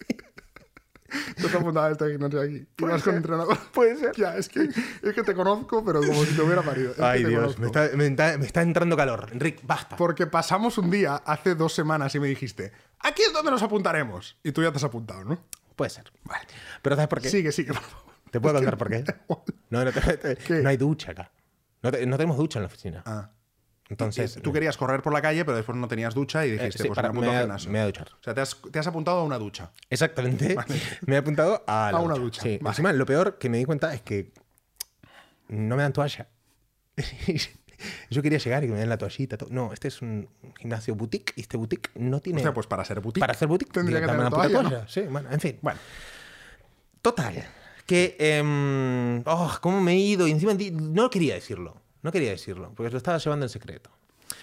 [1.35, 2.67] ¿Te has apuntado a este gimnasio de aquí?
[2.77, 3.57] ¿Y vas con entrenador?
[3.73, 4.15] Puede ser.
[4.15, 6.91] Ya, es que, es que te conozco, pero como si te hubiera parido.
[6.91, 9.29] Es Ay, Dios, me está, me está- me está entrando calor.
[9.31, 9.95] Enrique, basta.
[9.97, 14.37] Porque pasamos un día hace dos semanas y me dijiste, aquí es donde nos apuntaremos.
[14.43, 15.43] Y tú ya te has apuntado, ¿no?
[15.75, 16.11] Puede ser.
[16.23, 16.45] Vale.
[16.81, 17.29] Pero ¿sabes por qué?
[17.29, 18.11] Sigue, sigue, por favor.
[18.31, 19.03] ¿Te puedo contar por qué?
[19.69, 20.61] No, no, te- te- ¿Qué?
[20.61, 21.31] no hay ducha acá.
[21.81, 23.03] No, te- no tenemos ducha en la oficina.
[23.05, 23.29] Ah.
[23.91, 26.83] Entonces, Tú querías correr por la calle, pero después no tenías ducha y eh, dijiste,
[26.83, 27.69] sí, pues para- me apunto me, a- gimnasio.
[27.71, 28.07] me voy a duchar.
[28.19, 29.71] O sea, te has, te has apuntado a una ducha.
[29.89, 30.55] Exactamente.
[31.05, 32.41] Me he apuntado a, la A una ducha.
[32.41, 32.57] Sí.
[32.61, 32.71] Vale.
[32.71, 34.31] Encima, lo peor que me di cuenta es que
[35.49, 36.29] no me dan toalla.
[38.09, 39.37] Yo quería llegar y que me den la toallita.
[39.37, 42.39] to- No, este es un gimnasio boutique y este boutique no tiene.
[42.39, 43.19] O sea, pues para ser boutique.
[43.21, 44.69] para hacer boutique tendría que tener una puta toalla, ¿no?
[44.69, 44.87] toalla.
[44.87, 45.57] Sí, bueno, en fin.
[45.61, 45.79] Bueno,
[47.01, 47.43] Total.
[47.85, 48.15] Que.
[48.19, 50.27] em, oh, ¿cómo me he ido?
[50.27, 51.80] Y encima no quería decirlo.
[52.03, 53.89] No quería decirlo, porque lo estaba llevando en secreto.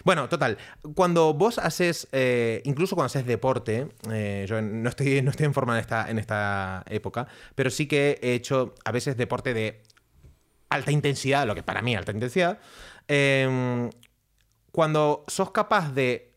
[0.04, 0.58] Bueno, total.
[0.94, 5.54] Cuando vos haces, eh, incluso cuando haces deporte, eh, yo no estoy, no estoy en
[5.54, 9.82] forma en esta, en esta época, pero sí que he hecho a veces deporte de
[10.68, 12.58] alta intensidad, lo que para mí alta intensidad.
[13.08, 13.88] em,
[14.70, 16.34] cuando sos capaz de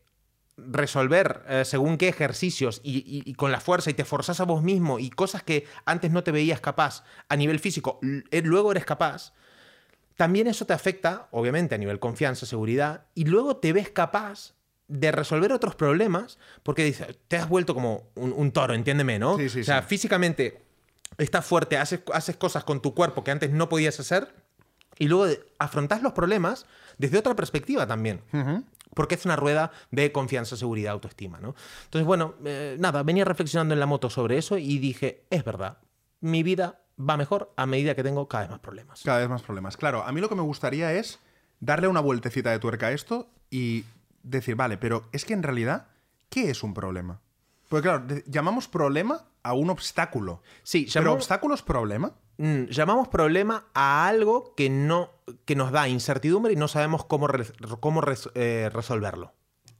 [0.56, 4.62] resolver eh, según qué ejercicios y, y- con la fuerza y te forzás a vos
[4.62, 8.84] mismo y cosas que antes no te veías capaz a nivel físico, eh, luego eres
[8.84, 9.32] capaz,
[10.16, 14.54] también eso te afecta, obviamente, a nivel confianza, seguridad, y luego te ves capaz
[14.88, 19.38] de resolver otros problemas porque dices, te has vuelto como un, un toro, entiéndeme, ¿no?
[19.38, 19.88] Sí, sí, o sea, sí.
[19.88, 20.62] físicamente
[21.18, 24.34] estás fuerte, haces, haces cosas con tu cuerpo que antes no podías hacer
[24.98, 26.66] y luego afrontás los problemas
[26.98, 28.20] desde otra perspectiva también.
[28.94, 31.54] Porque es una rueda de confianza, seguridad, autoestima, ¿no?
[31.84, 35.78] Entonces, bueno, eh, nada, venía reflexionando en la moto sobre eso y dije, es verdad,
[36.20, 39.02] mi vida va mejor a medida que tengo cada vez más problemas.
[39.04, 39.76] cada vez más problemas.
[39.76, 41.18] Claro, a mí lo que me gustaría es
[41.60, 43.84] darle una vueltecita de tuerca a esto y
[44.22, 45.86] decir, vale, pero es que en realidad,
[46.28, 47.20] ¿qué es un problema?
[47.68, 50.42] Porque claro, llamamos problema a un obstáculo.
[50.62, 52.12] Sí, ¿Pero obstáculo es problema?
[52.38, 55.10] mm, llamamos problema a algo que, no,
[55.44, 57.28] que nos da incertidumbre y no sabemos cómo,
[57.80, 58.02] cómo
[58.34, 59.32] eh, resolverlo.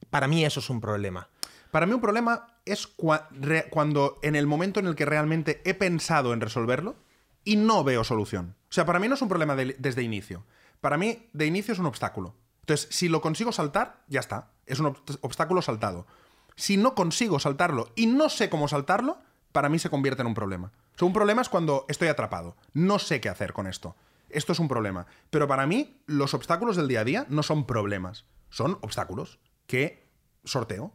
[0.09, 1.29] Para mí eso es un problema.
[1.71, 3.27] Para mí un problema es cua-
[3.69, 6.95] cuando en el momento en el que realmente he pensado en resolverlo
[7.43, 8.55] y no veo solución.
[8.69, 10.45] O sea, para mí no es un problema de- desde inicio.
[10.81, 12.35] Para mí, de inicio es un obstáculo.
[12.61, 14.51] Entonces, si lo consigo saltar, ya está.
[14.65, 16.07] Es un obst- obstáculo saltado.
[16.55, 19.17] Si no consigo saltarlo y no sé cómo saltarlo,
[19.51, 20.71] para mí se convierte en un problema.
[20.95, 22.55] O sea, un problema es cuando estoy atrapado.
[22.73, 23.95] No sé qué hacer con esto.
[24.29, 25.05] Esto es un problema.
[25.29, 28.25] Pero para mí, los obstáculos del día a día no son problemas.
[28.49, 30.07] Son obstáculos que
[30.43, 30.93] sorteo.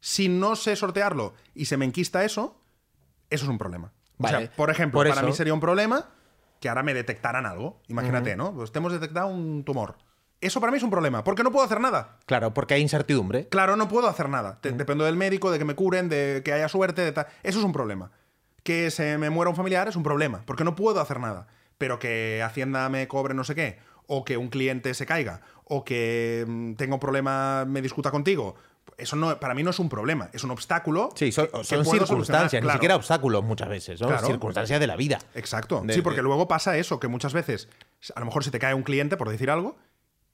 [0.00, 2.60] Si no sé sortearlo y se me enquista eso,
[3.28, 3.92] eso es un problema.
[4.22, 6.06] O sea, por ejemplo, Por para eso- mí sería un problema
[6.60, 7.80] que ahora me detectaran algo.
[7.88, 8.52] Imagínate, ¿no?
[8.54, 9.96] Pues te hemos detectado un tumor.
[10.42, 12.16] Eso para mí es un problema, porque no puedo hacer nada.
[12.26, 13.48] Claro, porque hay incertidumbre.
[13.48, 14.58] Claro, no puedo hacer nada.
[14.62, 17.26] Te- Dependo del médico, de que me curen, de que haya suerte, de tal.
[17.42, 18.10] Eso es un problema.
[18.62, 21.46] Que se me muera un familiar es un problema, porque no puedo hacer nada.
[21.78, 25.84] Pero que Hacienda me cobre no sé qué, o que un cliente se caiga, o
[25.84, 28.54] que mm, tenga un problema, me discuta contigo.
[28.98, 31.10] Eso no, para mí no es un problema, es un obstáculo.
[31.14, 34.26] Sí, son, son circunstancias, ni siquiera obstáculos muchas veces, son Claro.
[34.26, 35.18] circunstancias de la vida.
[35.34, 35.82] Exacto.
[35.84, 37.68] De- sí, porque de- luego pasa eso, que muchas veces
[38.14, 39.76] a lo mejor se te cae un cliente, por decir algo,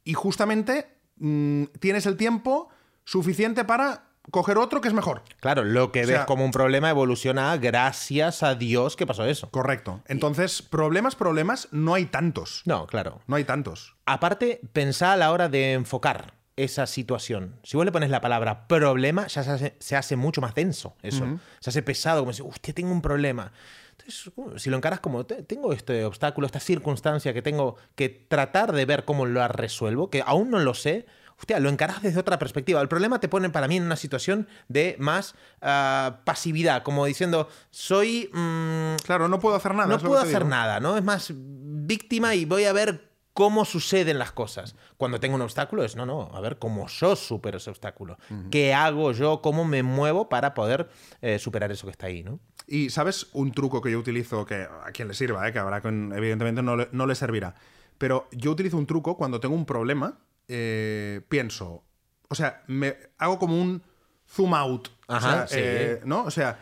[0.05, 0.88] y justamente
[1.19, 2.69] mm, tienes el tiempo
[3.05, 5.23] suficiente para coger otro que es mejor.
[5.40, 9.49] Claro, lo que O ves como un problema evoluciona gracias a Dios que pasó eso.
[9.51, 10.03] Correcto.
[10.07, 12.62] Entonces, problemas, problemas, no hay tantos.
[12.64, 13.21] No, claro.
[13.29, 13.95] No hay tantos.
[14.05, 17.57] Aparte, pensá a la hora de enfocar esa situación.
[17.62, 20.97] Si vos le pones la palabra problema, ya se hace, se hace mucho más denso
[21.03, 21.38] eso.
[21.61, 23.53] Se hace pesado, como decir, usted tengo un problema.
[23.99, 24.31] Entonces,
[24.62, 28.85] si lo encaras como, "Te- tengo este obstáculo, esta circunstancia que tengo que tratar de
[28.87, 31.07] ver cómo lo resuelvo, que aún no lo sé,
[31.38, 32.81] hostia, lo encarás desde otra perspectiva.
[32.81, 37.49] El problema te pone para mí en una situación de más ah, pasividad, como diciendo,
[37.71, 38.31] soy...
[38.33, 39.88] mm, Claro, no puedo hacer nada.
[39.88, 40.49] no puedo hacer digo.
[40.51, 40.97] nada, ¿no?
[40.97, 44.75] Es más víctima y voy a ver cómo suceden las cosas.
[44.96, 48.16] Cuando tengo un obstáculo es, no, no, a ver cómo yo supero ese obstáculo.
[48.51, 49.42] ¿Qué hago yo?
[49.42, 50.88] ¿Cómo me muevo para poder
[51.20, 52.40] eh, superar eso que está ahí, ¿no?
[52.66, 55.53] Y sabes un truco que yo utilizo que a quien le sirva, ¿eh?
[55.53, 57.55] que habrá con, evidentemente no le, no le servirá.
[57.99, 60.18] Pero yo utilizo un truco cuando tengo un problema,
[60.49, 61.85] eh, pienso,
[62.29, 63.83] o sea, me hago como un
[64.27, 64.88] zoom out.
[65.09, 66.01] Ajá, o sea, sí.
[66.07, 66.25] ¿no?
[66.25, 66.59] O sea,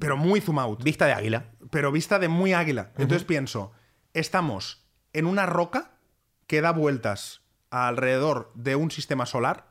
[0.00, 0.82] pero muy zoom out.
[0.82, 1.50] Vista de águila.
[1.70, 2.92] pero vista de muy águila.
[2.96, 3.72] Entonces pienso,
[4.14, 5.93] estamos en una roca
[6.46, 9.66] que da vueltas alrededor de un sistema solar,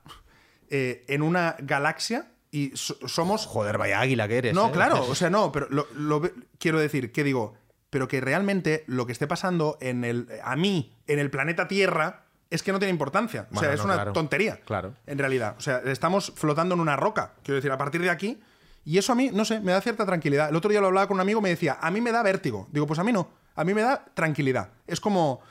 [0.69, 3.45] eh, en una galaxia, y so- somos...
[3.45, 4.53] Joder, vaya águila que eres.
[4.53, 4.71] No, ¿eh?
[4.71, 6.21] claro, o sea, no, pero lo,
[6.59, 7.55] quiero decir, que digo,
[7.89, 12.25] pero que realmente lo que esté pasando en el, a mí, en el planeta Tierra,
[12.49, 13.47] es que no tiene importancia.
[13.51, 14.13] o sea, Bueno, es no, una claro.
[14.13, 14.59] tontería.
[14.65, 14.93] Claro.
[15.07, 15.55] En realidad.
[15.57, 17.33] O sea, estamos flotando en una roca.
[17.43, 18.39] Quiero decir, a partir de aquí.
[18.85, 20.49] Y eso a mí, no sé, me da cierta tranquilidad.
[20.49, 22.21] El otro día lo hablaba con un amigo y me decía, a mí me da
[22.21, 22.67] vértigo.
[22.71, 23.29] Digo, pues a mí no.
[23.55, 24.69] A mí me da tranquilidad.
[24.85, 25.41] Es como.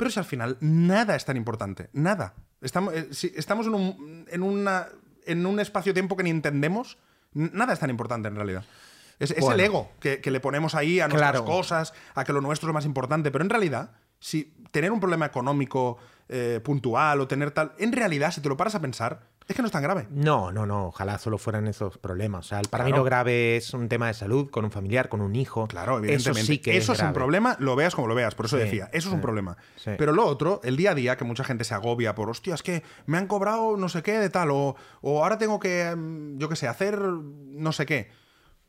[0.00, 1.90] Pero si al final nada es tan importante.
[1.92, 2.32] Nada.
[2.62, 4.86] Estamos, eh, si estamos en un, en una,
[5.26, 6.96] en un espacio-tiempo que ni entendemos.
[7.34, 8.64] Nada es tan importante en realidad.
[9.18, 11.44] Es, es el ego que, que le ponemos ahí a nuestras Claro.
[11.44, 13.30] cosas, a que lo nuestro es más importante.
[13.30, 15.98] Pero en realidad, si tener un problema económico
[16.30, 17.72] eh, puntual o tener tal.
[17.78, 20.06] En realidad, si te lo paras a pensar, es que no es tan grave.
[20.10, 22.46] No, no, no, ojalá solo fueran esos problemas.
[22.46, 25.20] O sea, para mí lo grave es un tema de salud con un familiar, con
[25.20, 25.66] un hijo.
[25.66, 26.40] Claro, evidentemente.
[26.40, 28.36] Eso sí que Eso es, es, un problema, lo veas como lo veas.
[28.36, 29.56] Por eso Sí, decía, eso es un problema.
[29.74, 29.90] sí.
[29.98, 32.62] Pero lo otro, el día a día, que mucha gente se agobia por, hostia, es
[32.62, 36.38] que me han cobrado no sé qué de tal, o, o ahora tengo que, mm,
[36.38, 38.12] yo qué sé, hacer no sé qué.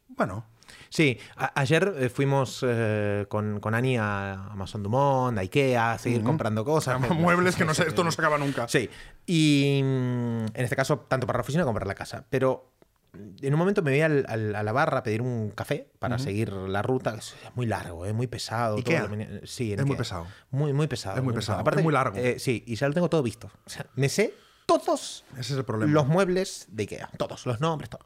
[0.07, 0.45] Bueno,
[0.93, 5.97] Sí, a- ayer eh, fuimos eh, con, con Ani a Amazon Dumont, a Ikea, a
[5.97, 6.99] seguir comprando cosas.
[7.11, 8.67] muebles que no sé, esto no se acaba nunca.
[8.67, 8.89] Sí,
[9.25, 12.25] y mm, en este caso, tanto para la oficina como para la casa.
[12.29, 12.73] Pero
[13.13, 16.19] en un momento me voy al- al- a la barra a pedir un café para
[16.19, 17.15] seguir la ruta.
[17.15, 18.75] Es muy largo, es muy pesado.
[18.75, 19.07] Ikea.
[19.07, 20.27] todo lo sí, en Es muy pesado.
[20.49, 21.17] Muy, muy pesado.
[21.17, 22.17] Es muy pesado, es muy largo.
[22.17, 23.49] eh, sí, y ya lo tengo todo visto.
[23.65, 24.33] O sea, me sé
[24.65, 25.91] todos Ese es el problema.
[25.91, 27.09] los muebles de Ikea.
[27.17, 28.01] Todos, los nombres, todo.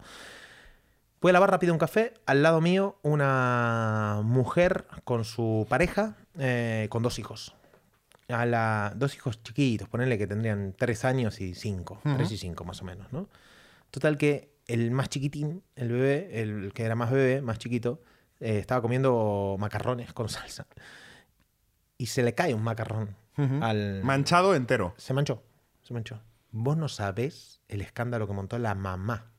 [1.26, 2.14] Voy a la barra, pido un café.
[2.28, 7.56] Al lado mío, una mujer con su pareja, eh, con dos hijos.
[8.28, 12.00] A la, dos hijos chiquitos, ponele que tendrían tres años y cinco.
[12.04, 13.28] Tres y cinco, más o menos, ¿no?
[13.90, 18.04] Total que el más chiquitín, el bebé, el que era más bebé, más chiquito,
[18.40, 20.68] eh, estaba comiendo macarrones con salsa.
[21.98, 23.16] Y se le cae un macarrón
[23.64, 24.94] al, Manchado entero.
[24.98, 25.42] se manchó,
[25.82, 26.22] se manchó.
[26.52, 29.32] Vos no sabés el escándalo que montó la mamá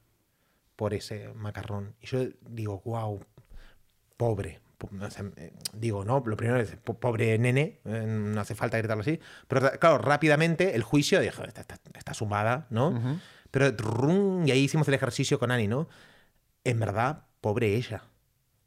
[0.76, 1.94] por ese macarrón.
[2.00, 3.20] Y yo digo, wow,
[4.16, 4.60] pobre.
[4.78, 8.54] Po- o sea, eh, digo, no, lo primero es po- pobre nene, eh, no hace
[8.54, 9.18] falta gritarlo así.
[9.48, 13.18] Pero claro, rápidamente el juicio dijo, está, está, está sumada, ¿no?
[13.50, 15.88] Pero rum, y ahí hicimos el ejercicio con Ani, ¿no?
[16.64, 18.02] En verdad, pobre ella.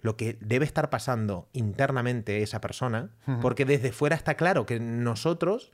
[0.02, 5.72] Lo que debe estar pasando internamente esa persona, porque desde fuera está claro que nosotros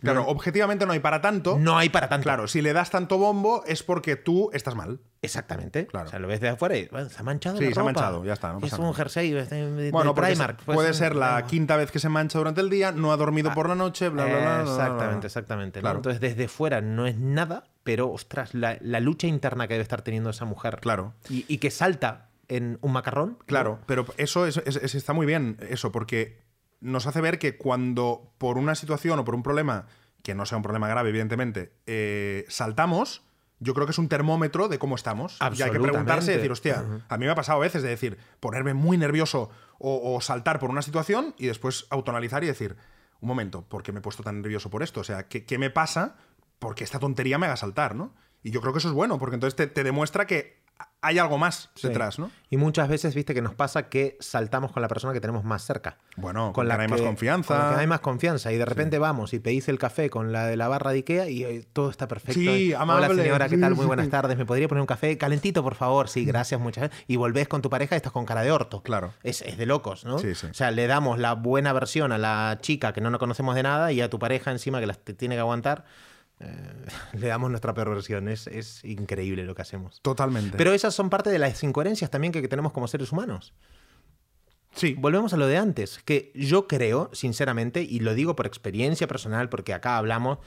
[0.00, 1.56] Claro, no, objetivamente no hay para tanto.
[1.58, 2.24] no hay para tanto.
[2.24, 5.00] Claro, si le das tanto bombo es porque tú estás mal.
[5.22, 5.86] Exactamente.
[5.86, 6.06] Claro.
[6.06, 7.56] O sea, lo ves de afuera y bueno, se ha manchado.
[7.56, 7.92] Sí, la se ha ropa.
[7.92, 10.62] manchado, ya está, no es un jersey de, de- Bueno, Primark.
[10.64, 11.46] Pues, puede ser la problema.
[11.48, 14.24] quinta vez que se mancha durante el día, no ha dormido por la noche, bla,
[14.26, 14.82] bla, bla, bla, bla, bla.
[14.84, 15.78] Exactamente, exactamente.
[15.80, 15.82] ¿no?
[15.82, 15.96] Claro.
[15.98, 20.02] Entonces, desde fuera no es nada, pero ostras, la, la lucha interna que debe estar
[20.02, 20.78] teniendo esa mujer.
[20.80, 21.14] Claro.
[21.30, 23.38] Y, y que salta en un macarrón.
[23.46, 26.38] Claro, pero eso es- es- es- está muy bien, eso, porque
[26.80, 29.86] nos hace ver que cuando por una situación o por un problema,
[30.22, 33.22] que no sea un problema grave, evidentemente, eh, saltamos,
[33.58, 35.38] yo creo que es un termómetro de cómo estamos.
[35.54, 37.88] Y hay que preguntarse y decir, hostia, a mí me ha pasado a veces de
[37.88, 42.76] decir, ponerme muy nervioso o, o saltar por una situación y después autonalizar y decir,
[43.20, 45.00] un momento, ¿por qué me he puesto tan nervioso por esto?
[45.00, 46.16] O sea, ¿qué, qué me pasa
[46.58, 48.14] porque esta tontería me haga saltar, ¿no?
[48.42, 50.62] Y yo creo que eso es bueno, porque entonces te, te demuestra que
[51.02, 51.86] hay algo más Sí.
[51.86, 52.30] detrás, ¿no?
[52.50, 55.62] Y muchas veces, viste, que nos pasa que saltamos con la persona que tenemos más
[55.64, 55.98] cerca.
[56.16, 57.54] Bueno, con la que hay más confianza.
[57.56, 58.50] Con la que hay más confianza.
[58.52, 61.28] Y de repente vamos y pedís el café con la de la barra de Ikea
[61.28, 62.34] y eh, todo está perfecto.
[62.40, 63.22] Sí, Hola amable.
[63.22, 63.74] señora, ¿qué tal?
[63.76, 64.36] Muy buenas tardes.
[64.36, 66.08] ¿Me podría poner un café calentito, por favor?
[66.08, 67.04] Sí, gracias, muchas gracias.
[67.06, 68.82] Y volvés con tu pareja y estás con cara de orto.
[68.82, 69.12] Claro.
[69.22, 70.18] Es, es de locos, ¿no?
[70.18, 70.48] Sí, sí.
[70.48, 73.62] O sea, le damos la buena versión a la chica que no nos conocemos de
[73.62, 75.84] nada y a tu pareja encima que las te tiene que aguantar.
[76.40, 78.28] Eh, le damos nuestra peor versión.
[78.28, 80.00] Es, es increíble lo que hacemos.
[80.02, 80.56] Totalmente.
[80.56, 83.54] Pero esas son parte de las incoherencias también que, que tenemos como seres humanos.
[84.72, 89.06] sí, Volvemos a lo de antes, que yo creo, sinceramente, y lo digo por experiencia
[89.06, 90.38] personal, porque acá hablamos,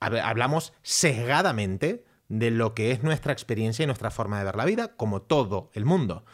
[0.00, 4.64] hab- hablamos sesgadamente de lo que es nuestra experiencia y nuestra forma de ver la
[4.66, 6.24] vida, como todo el mundo.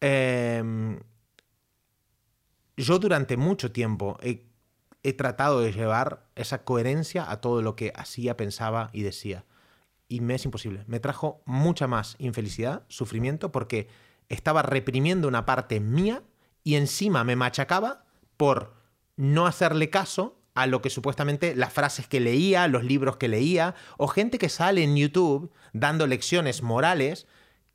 [0.00, 0.98] Eh,
[2.76, 4.47] yo durante mucho tiempo he,
[5.08, 9.44] he tratado de llevar esa coherencia a todo lo que hacía, pensaba y decía.
[10.08, 10.84] Y me es imposible.
[10.86, 13.88] Me trajo mucha más infelicidad, sufrimiento, porque
[14.28, 16.22] estaba reprimiendo una parte mía
[16.64, 18.04] y encima me machacaba
[18.36, 18.74] por
[19.16, 23.74] no hacerle caso a lo que supuestamente las frases que leía, los libros que leía,
[23.96, 27.26] o gente que sale en YouTube dando lecciones morales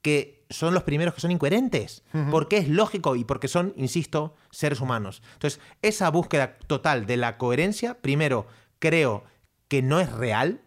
[0.02, 4.82] que son los primeros que son incoherentes, porque es lógico y porque son, insisto, seres
[4.82, 5.22] humanos.
[5.34, 8.48] Entonces, esa búsqueda total de la coherencia, primero,
[8.80, 9.24] creo
[9.68, 10.62] que no es real,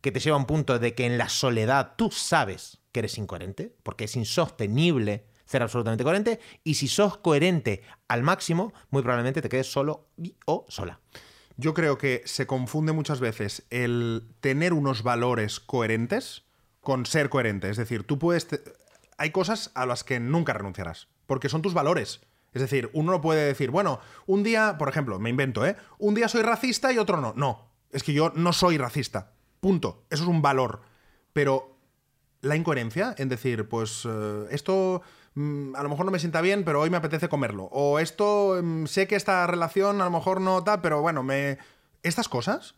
[0.00, 3.18] que te lleva a un punto de que en la soledad tú sabes que eres
[3.18, 9.42] incoherente, porque es insostenible ser absolutamente coherente, y si sos coherente al máximo, muy probablemente
[9.42, 11.00] te quedes solo y, o sola.
[11.56, 16.44] Yo creo que se confunde muchas veces el tener unos valores coherentes
[16.80, 17.70] con ser coherente.
[17.70, 18.48] Es decir, tú puedes...
[19.18, 22.20] Hay cosas a las que nunca renunciarás, porque son tus valores.
[22.52, 25.76] Es decir, uno no puede decir, bueno, un día, por ejemplo, me invento, ¿eh?
[25.98, 27.32] Un día soy racista y otro no.
[27.34, 29.32] No, es que yo no soy racista.
[29.60, 30.04] Punto.
[30.10, 30.82] Eso es un valor.
[31.32, 31.78] Pero
[32.42, 35.02] la incoherencia en decir, pues eh, esto
[35.34, 37.68] mm, a lo mejor no me sienta bien, pero hoy me apetece comerlo.
[37.72, 41.58] O esto, mm, sé que esta relación a lo mejor no tal, pero bueno, me...
[42.02, 42.74] Estas cosas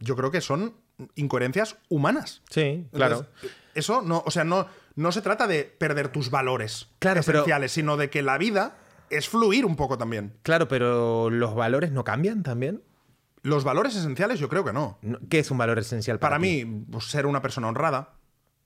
[0.00, 0.74] yo creo que son
[1.16, 2.42] incoherencias humanas.
[2.50, 3.26] Sí, Entonces,
[3.74, 7.72] eso no, o sea, no, no se trata de perder tus valores Claro, pero- esenciales,
[7.72, 8.76] sino de que la vida
[9.10, 10.34] es fluir un poco también.
[10.42, 12.82] Claro, pero los valores no cambian también.
[13.42, 14.98] Los valores esenciales yo creo que no.
[15.28, 16.64] ¿Qué es un valor esencial para, Para ti?
[16.64, 18.14] mí, pues, ser una persona honrada.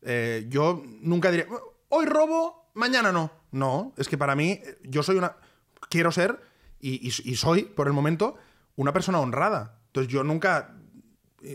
[0.02, 1.48] Eh, yo nunca diré,
[1.88, 3.32] hoy robo, mañana no.
[3.50, 5.36] No, es que para mí, eh, yo soy una.
[5.90, 6.38] Quiero ser,
[6.80, 8.36] y, y- y soy, por el momento,
[8.76, 9.80] una persona honrada.
[9.86, 10.76] Entonces yo nunca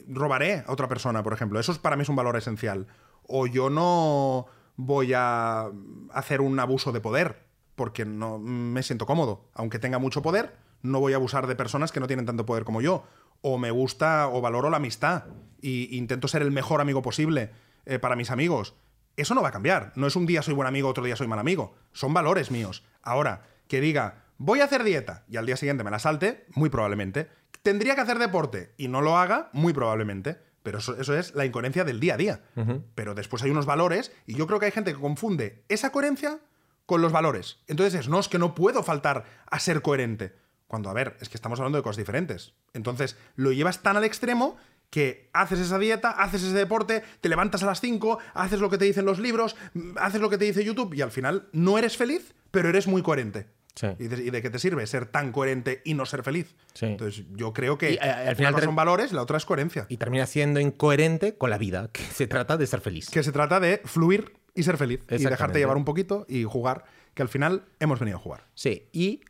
[0.07, 1.59] robaré a otra persona, por ejemplo.
[1.59, 2.87] Eso es, para mí es un valor esencial.
[3.27, 5.69] O yo no voy a
[6.11, 9.49] hacer un abuso de poder, porque no me siento cómodo.
[9.53, 12.63] Aunque tenga mucho poder, no voy a abusar de personas que no tienen tanto poder
[12.63, 13.03] como yo.
[13.41, 15.25] O me gusta o valoro la amistad
[15.61, 17.51] y intento ser el mejor amigo posible
[17.85, 18.75] eh, para mis amigos.
[19.15, 19.91] Eso no va a cambiar.
[19.95, 21.75] No es un día soy buen amigo, otro día soy mal amigo.
[21.91, 22.83] Son valores míos.
[23.01, 26.69] Ahora, que diga, voy a hacer dieta y al día siguiente me la salte, muy
[26.69, 27.29] probablemente.
[27.63, 30.37] Tendría que hacer deporte y no lo haga, muy probablemente.
[30.63, 32.41] Pero eso, eso es la incoherencia del día a día.
[32.95, 36.39] Pero después hay unos valores y yo creo que hay gente que confunde esa coherencia
[36.85, 37.59] con los valores.
[37.67, 40.35] Entonces es, no, es que no puedo faltar a ser coherente.
[40.67, 42.53] Cuando, a ver, es que estamos hablando de cosas diferentes.
[42.73, 44.57] Entonces lo llevas tan al extremo
[44.89, 48.77] que haces esa dieta, haces ese deporte, te levantas a las 5, haces lo que
[48.77, 51.77] te dicen los libros, mm, haces lo que te dice YouTube y al final no
[51.77, 53.47] eres feliz, pero eres muy coherente.
[53.75, 53.87] Sí.
[53.99, 56.55] ¿Y, de, y de qué te sirve ser tan coherente y no ser feliz?
[56.73, 56.85] Sí.
[56.85, 59.85] Entonces yo creo que Y, eh, al final son valores, la otra es coherencia.
[59.89, 63.09] Y termina siendo incoherente con la vida, que se trata de ser feliz.
[63.09, 64.99] Que se trata de fluir y ser feliz.
[65.09, 68.45] Y dejarte llevar un poquito y jugar, que al final hemos venido a jugar.
[68.53, 69.21] Sí, y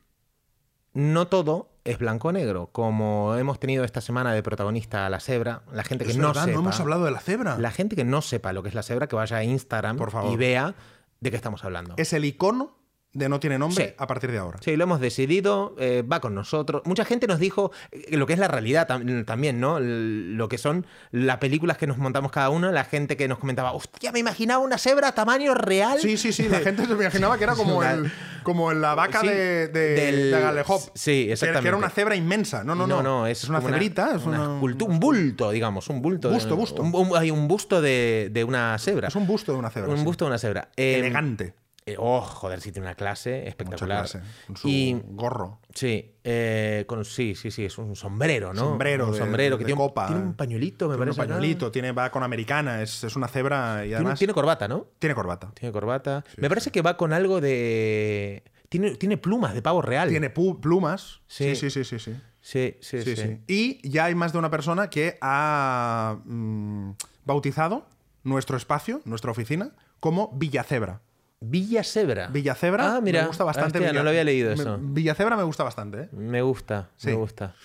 [0.94, 2.70] no todo es blanco o negro.
[2.72, 6.28] Como hemos tenido esta semana de protagonista a la cebra, la gente que Es no
[6.28, 6.54] verdad, sepa.
[6.56, 7.58] no hemos hablado de la cebra.
[7.58, 10.12] La gente que no sepa lo que es la cebra, que vaya a Instagram Por
[10.12, 10.32] favor.
[10.32, 10.76] y vea
[11.20, 11.96] de qué estamos hablando.
[11.98, 12.78] Es el icono
[13.14, 13.94] de no tiene nombre Sí.
[13.98, 14.58] a partir de ahora.
[14.62, 16.82] Sí, lo hemos decidido, eh, va con nosotros.
[16.86, 19.78] Mucha gente nos dijo eh, lo que es la realidad tam- también, ¿no?
[19.78, 23.38] L- Lo que son las películas que nos montamos cada uno, la gente que nos
[23.38, 26.00] comentaba, hostia, me imaginaba una cebra a tamaño real.
[26.00, 26.50] Sí, sí, sí.
[26.50, 30.32] La gente se imaginaba que era como, el, como la vaca Sí, de, de, del-
[30.32, 30.82] de Galehop.
[30.96, 31.62] sí, exactamente.
[31.62, 32.64] Que era una cebra inmensa.
[32.64, 33.28] No, no, no.
[33.28, 34.16] es, una cebrita.
[34.16, 36.30] es, una un bulto, digamos, un bulto.
[36.30, 36.82] de- Busto, busto.
[36.82, 39.08] un- un- hay un busto de, de una cebra.
[39.10, 39.92] es un busto de una cebra.
[39.92, 40.04] Un sí.
[40.04, 40.70] busto de una cebra.
[40.76, 41.54] Eh, Elegante.
[41.86, 44.00] Eh, oh, joder, sí tiene una clase espectacular.
[44.10, 44.22] clase.
[44.48, 45.60] Con su Y gorro.
[45.74, 48.60] sí, eh, con, sí, sí, sí, es un sombrero, ¿no?
[48.62, 50.08] Sombrero un de- sombrero que de tiene, un- copa.
[50.08, 53.80] tiene un pañuelito, me Tiene un pañuelito, tiene, va con americana, es, es una cebra
[53.84, 54.88] y Tiene, además tiene corbata, ¿no?
[55.00, 55.52] tiene corbata.
[55.54, 56.24] Tiene corbata.
[56.38, 58.44] me parece que va con algo de.
[58.70, 60.10] Tiene, tiene plumas de pavo real.
[60.10, 61.22] Tiene plumas.
[61.28, 61.56] Sí.
[61.56, 62.16] Sí, sí, sí, sí.
[62.42, 62.78] sí.
[62.82, 63.40] Sí.
[63.48, 66.92] Y ya hay más de una persona que ha mm,
[67.26, 67.86] bautizado
[68.24, 71.02] nuestro espacio, nuestra oficina, como Villacebra.
[71.46, 72.28] Villa Cebra.
[72.28, 73.22] Villacebra Ah, mira.
[73.22, 73.80] me gusta bastante.
[73.80, 74.78] Hostia, Villa- no lo había leído me- eso.
[74.82, 76.02] Villacebra me gusta bastante.
[76.04, 76.10] ¿eh?
[76.14, 77.08] Me gusta, Sí.
[77.08, 77.56] me gusta.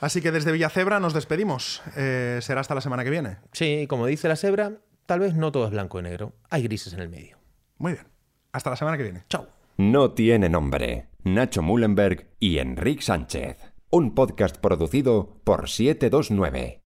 [0.00, 1.82] Así que desde Villacebra nos despedimos.
[1.96, 3.38] Eh, será hasta la semana que viene.
[3.52, 4.72] Sí, como dice la cebra,
[5.06, 6.32] tal vez no todo es blanco y negro.
[6.50, 7.38] Hay grises en el medio.
[7.78, 8.06] Muy bien.
[8.52, 9.24] Hasta la semana que viene.
[9.28, 9.46] Chao.
[9.78, 11.08] No tiene nombre.
[11.24, 13.56] Nacho Mullenberg y Enrique Sánchez.
[13.90, 16.82] Un podcast producido por 729.